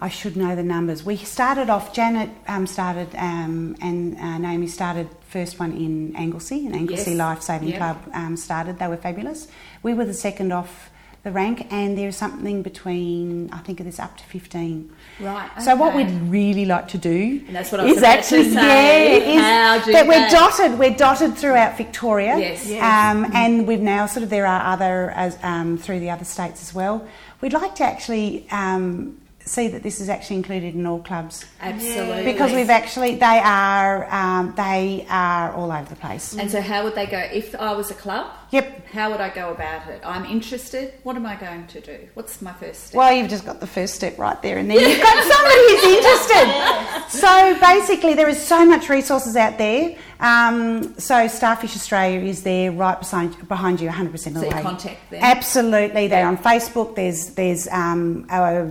I 0.00 0.08
should 0.08 0.36
know 0.36 0.54
the 0.56 0.62
numbers. 0.62 1.04
We 1.04 1.16
started 1.16 1.70
off, 1.70 1.92
Janet 1.94 2.30
um, 2.48 2.66
started, 2.66 3.08
um, 3.16 3.76
and 3.80 4.16
uh, 4.18 4.38
Naomi 4.38 4.66
started 4.66 5.08
first 5.28 5.58
one 5.58 5.72
in 5.72 6.14
Anglesea, 6.16 6.66
and 6.66 6.74
Anglesea 6.74 7.12
Yes. 7.14 7.18
Life 7.18 7.42
Saving 7.42 7.68
Yep. 7.68 7.78
Club 7.78 8.10
um, 8.14 8.36
started. 8.36 8.78
They 8.78 8.88
were 8.88 8.96
fabulous. 8.96 9.48
We 9.82 9.94
were 9.94 10.04
the 10.04 10.14
second 10.14 10.52
off 10.52 10.90
the 11.22 11.32
rank, 11.32 11.66
and 11.72 11.98
there's 11.98 12.14
something 12.16 12.62
between, 12.62 13.50
I 13.52 13.58
think 13.58 13.80
there's 13.80 13.98
up 13.98 14.16
to 14.18 14.24
15. 14.24 14.92
Right. 15.20 15.50
So 15.60 15.74
what 15.74 15.94
we'd 15.96 16.10
really 16.30 16.66
like 16.66 16.86
to 16.88 16.98
do 16.98 17.42
And 17.46 17.56
that's 17.56 17.72
what 17.72 17.80
I 17.80 17.84
was 17.84 17.96
is 17.96 18.02
actually 18.04 18.50
say. 18.50 19.34
yeah, 19.34 19.76
is 19.76 19.86
that 19.86 20.06
we're 20.06 20.28
dotted 20.28 20.78
we're 20.78 20.94
dotted 20.94 21.36
throughout 21.36 21.76
Victoria. 21.76 22.38
Yes. 22.38 22.68
Yes. 22.68 22.80
Um, 22.82 23.30
and 23.34 23.66
we've 23.66 23.80
now 23.80 24.06
sort 24.06 24.22
of 24.22 24.30
there 24.30 24.46
are 24.46 24.72
other 24.72 25.10
as 25.16 25.36
um, 25.42 25.78
through 25.78 25.98
the 26.00 26.10
other 26.10 26.24
states 26.24 26.62
as 26.62 26.72
well. 26.74 27.04
We'd 27.40 27.52
like 27.52 27.74
to 27.76 27.84
actually 27.84 28.46
um, 28.52 29.18
see 29.46 29.68
that 29.68 29.82
this 29.82 30.00
is 30.00 30.08
actually 30.08 30.36
included 30.36 30.74
in 30.74 30.84
all 30.86 31.00
clubs 31.00 31.44
Absolutely. 31.60 32.24
because 32.24 32.52
we've 32.52 32.68
actually 32.70 33.14
they 33.14 33.40
are 33.42 34.12
um, 34.12 34.52
they 34.56 35.06
are 35.08 35.52
all 35.52 35.70
over 35.72 35.88
the 35.88 35.96
place. 35.96 36.34
And 36.36 36.50
so, 36.50 36.60
how 36.60 36.82
would 36.84 36.94
they 36.94 37.06
go? 37.06 37.18
If 37.18 37.54
I 37.54 37.72
was 37.72 37.90
a 37.90 37.94
club, 37.94 38.30
Yep. 38.50 38.86
how 38.88 39.10
would 39.10 39.20
I 39.20 39.28
go 39.28 39.50
about 39.50 39.88
it? 39.88 40.00
I'm 40.04 40.24
interested. 40.24 40.94
What 41.02 41.16
am 41.16 41.26
I 41.26 41.36
going 41.36 41.66
to 41.68 41.80
do? 41.80 41.98
What's 42.14 42.42
my 42.42 42.52
first 42.54 42.88
step? 42.88 42.96
Well, 42.98 43.12
you've 43.12 43.28
just 43.30 43.44
got 43.46 43.60
the 43.60 43.66
first 43.66 43.94
step 43.94 44.18
right 44.18 44.40
there, 44.42 44.58
and 44.58 44.70
then 44.70 44.78
you've 44.80 45.00
got 45.00 45.24
somebody 45.32 45.56
who's 45.70 45.84
interested. 45.96 47.04
So 47.08 47.60
basically, 47.60 48.14
there 48.14 48.28
is 48.28 48.40
so 48.44 48.64
much 48.64 48.88
resources 48.88 49.36
out 49.36 49.58
there. 49.58 49.96
Um, 50.20 50.98
so 50.98 51.28
Starfish 51.28 51.76
Australia 51.76 52.20
is 52.20 52.42
there, 52.42 52.72
right 52.72 52.98
beside 52.98 53.48
behind 53.48 53.80
you, 53.80 53.88
100% 53.90 54.12
of 54.12 54.12
the 54.34 54.40
So 54.40 54.46
you 54.46 54.56
way. 54.56 54.62
contact 54.62 55.10
them. 55.10 55.20
Absolutely, 55.22 56.08
they're 56.08 56.26
on 56.26 56.38
Facebook. 56.38 56.94
There's 56.96 57.30
there's 57.34 57.68
um, 57.68 58.26
our 58.30 58.70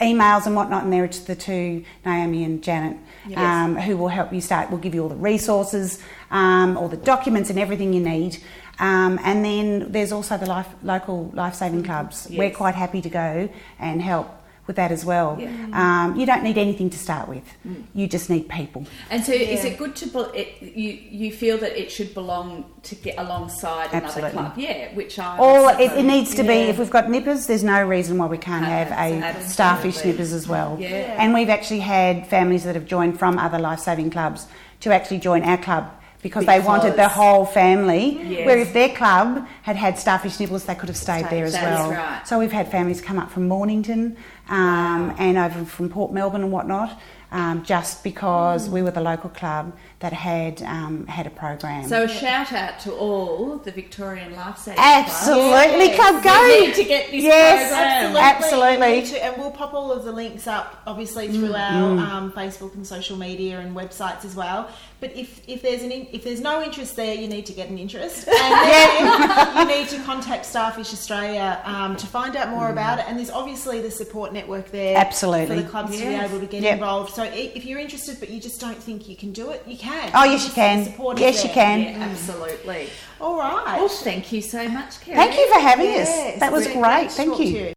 emails 0.00 0.46
and 0.46 0.54
whatnot, 0.54 0.84
and 0.84 0.92
there 0.92 1.04
are 1.04 1.08
the 1.08 1.36
two 1.36 1.84
Naomi 2.04 2.44
and 2.44 2.62
Janet. 2.62 2.96
Yes. 3.28 3.38
Um, 3.38 3.76
who 3.76 3.96
will 3.96 4.08
help 4.08 4.32
you 4.32 4.40
start, 4.40 4.70
We'll 4.70 4.78
give 4.80 4.94
you 4.94 5.02
all 5.02 5.08
the 5.08 5.16
resources, 5.16 6.00
um, 6.30 6.76
all 6.76 6.88
the 6.88 6.96
documents 6.96 7.50
and 7.50 7.58
everything 7.58 7.92
you 7.92 8.00
need. 8.00 8.38
Um, 8.78 9.18
and 9.24 9.44
then 9.44 9.90
there's 9.90 10.12
also 10.12 10.36
the 10.36 10.46
life, 10.46 10.68
local 10.82 11.30
life 11.32 11.54
saving 11.54 11.82
clubs. 11.82 12.28
We're 12.30 12.50
quite 12.50 12.74
happy 12.74 13.00
to 13.02 13.08
go 13.08 13.48
and 13.78 14.02
help 14.02 14.28
with 14.66 14.76
that 14.76 14.90
as 14.92 15.04
well. 15.04 15.36
Yeah. 15.38 15.48
Um, 15.72 16.16
you 16.18 16.26
don't 16.26 16.42
need 16.42 16.58
anything 16.58 16.90
to 16.90 16.98
start 16.98 17.28
with, 17.28 17.44
you 17.94 18.06
just 18.06 18.28
need 18.30 18.48
people. 18.48 18.86
And 19.10 19.24
so, 19.24 19.32
is 19.32 19.64
it 19.64 19.78
good 19.78 19.94
to 19.96 20.06
be- 20.06 20.38
it, 20.40 20.62
you 20.76 20.90
you 21.10 21.32
feel 21.32 21.58
that 21.58 21.80
it 21.80 21.90
should 21.90 22.14
belong 22.14 22.64
to 22.82 22.94
get 22.94 23.16
alongside 23.18 23.90
Absolutely. 23.92 24.30
another 24.30 24.48
club? 24.50 24.58
Yeah, 24.58 24.94
which 24.94 25.18
I 25.18 25.38
All 25.38 25.68
it, 25.68 25.92
it 25.92 26.04
needs 26.04 26.34
to 26.34 26.42
be, 26.42 26.54
if 26.70 26.78
we've 26.78 26.90
got 26.90 27.10
nippers, 27.10 27.46
there's 27.46 27.64
no 27.64 27.82
reason 27.84 28.18
why 28.18 28.26
we 28.26 28.38
can't 28.38 28.64
have 28.64 28.88
a 28.88 28.92
Absolutely. 29.22 29.48
starfish 29.48 30.04
nippers 30.04 30.32
as 30.32 30.48
well. 30.48 30.76
Yeah. 30.80 31.16
And 31.18 31.34
we've 31.34 31.48
actually 31.50 31.80
had 31.80 32.26
families 32.26 32.64
that 32.64 32.74
have 32.74 32.86
joined 32.86 33.18
from 33.18 33.38
other 33.38 33.58
life 33.58 33.80
saving 33.80 34.10
clubs 34.10 34.46
to 34.80 34.92
actually 34.92 35.18
join 35.18 35.42
our 35.42 35.58
club 35.58 35.90
because, 36.28 36.46
they 36.46 36.60
wanted 36.60 36.96
the 36.96 37.08
whole 37.08 37.44
family. 37.44 38.20
Yes. 38.22 38.46
Where 38.46 38.58
if 38.58 38.72
their 38.72 38.88
club 38.90 39.46
had 39.62 39.76
had 39.76 39.98
starfish 39.98 40.38
nippers, 40.40 40.64
they 40.64 40.74
could 40.74 40.88
have 40.88 40.96
stayed 40.96 41.26
there 41.30 41.44
as 41.44 41.54
well. 41.54 41.90
right. 41.90 42.22
So 42.26 42.38
we've 42.38 42.52
had 42.52 42.70
families 42.70 43.00
come 43.00 43.18
up 43.18 43.30
from 43.30 43.48
Mornington 43.48 44.16
um, 44.48 45.14
and 45.18 45.36
over 45.38 45.64
from 45.64 45.88
Port 45.88 46.12
Melbourne 46.12 46.42
and 46.42 46.52
whatnot. 46.52 46.98
Um, 47.32 47.64
just 47.64 48.04
because 48.04 48.68
we 48.70 48.82
were 48.82 48.92
the 48.92 49.00
local 49.00 49.28
club 49.30 49.76
that 49.98 50.12
had 50.12 50.62
um, 50.62 51.08
had 51.08 51.26
a 51.26 51.30
program. 51.30 51.88
So 51.88 52.04
a 52.04 52.08
shout 52.08 52.52
out 52.52 52.78
to 52.80 52.92
all 52.94 53.58
the 53.58 53.72
Victorian 53.72 54.32
Lifesaving 54.36 54.78
Absolutely, 54.78 55.86
Yes. 55.86 55.96
club 55.96 56.22
go. 56.22 56.42
We 56.44 56.66
need 56.68 56.74
to 56.76 56.84
get 56.84 57.10
this 57.10 57.24
Yes, 57.24 57.68
program. 57.68 58.16
Absolutely. 58.16 59.06
To- 59.10 59.24
and 59.24 59.36
we'll 59.42 59.50
pop 59.50 59.74
all 59.74 59.90
of 59.90 60.04
the 60.04 60.12
links 60.12 60.46
up, 60.46 60.80
obviously, 60.86 61.26
through 61.28 61.52
our 61.54 61.98
um, 61.98 62.30
Facebook 62.30 62.74
and 62.74 62.86
social 62.86 63.16
media 63.16 63.58
and 63.58 63.74
websites 63.74 64.24
as 64.24 64.36
well. 64.36 64.70
But 64.98 65.14
if, 65.14 65.42
if 65.46 65.60
there's 65.60 65.82
an 65.82 65.92
in, 65.92 66.06
if 66.10 66.24
there's 66.24 66.40
no 66.40 66.62
interest 66.62 66.96
there, 66.96 67.14
you 67.14 67.28
need 67.28 67.44
to 67.46 67.52
get 67.52 67.68
an 67.68 67.78
interest, 67.78 68.26
and 68.28 68.34
then 68.36 69.68
you 69.68 69.76
need 69.76 69.88
to 69.90 70.02
contact 70.04 70.46
Starfish 70.46 70.90
Australia 70.94 71.60
um, 71.64 71.96
to 71.96 72.06
find 72.06 72.34
out 72.34 72.48
more 72.48 72.70
about 72.70 72.98
it. 73.00 73.04
And 73.06 73.18
there's 73.18 73.28
obviously 73.30 73.82
the 73.82 73.90
support 73.90 74.32
network 74.32 74.70
there, 74.70 74.96
Absolutely. 74.96 75.46
for 75.56 75.62
the 75.62 75.68
clubs 75.68 75.98
to 75.98 76.06
be 76.06 76.14
able 76.14 76.40
to 76.40 76.46
get 76.46 76.62
Yep. 76.62 76.72
involved. 76.74 77.12
So 77.14 77.24
if 77.24 77.66
you're 77.66 77.78
interested, 77.78 78.18
but 78.20 78.30
you 78.30 78.40
just 78.40 78.58
don't 78.58 78.78
think 78.78 79.06
you 79.06 79.16
can 79.16 79.32
do 79.32 79.50
it, 79.50 79.62
you 79.66 79.76
can. 79.76 80.10
Oh, 80.14 80.24
yes, 80.24 80.46
you 80.46 80.52
can. 80.54 80.84
support 80.86 81.18
is 81.18 81.22
Yes, 81.22 81.44
you 81.44 81.50
can. 81.50 81.80
Yeah, 81.82 82.08
absolutely. 82.10 82.88
All 83.20 83.38
right. 83.38 83.76
Well, 83.78 83.88
thank 83.88 84.32
you 84.32 84.40
so 84.40 84.66
much, 84.68 85.00
Kerry. 85.02 85.16
Thank 85.16 85.38
you 85.38 85.46
for 85.52 85.60
having 85.60 85.86
Yes, 85.86 86.34
us. 86.34 86.40
That 86.40 86.52
was 86.52 86.66
it's 86.66 86.74
great. 86.74 87.10
Thank 87.12 87.32
talk 87.32 87.40
you. 87.40 87.46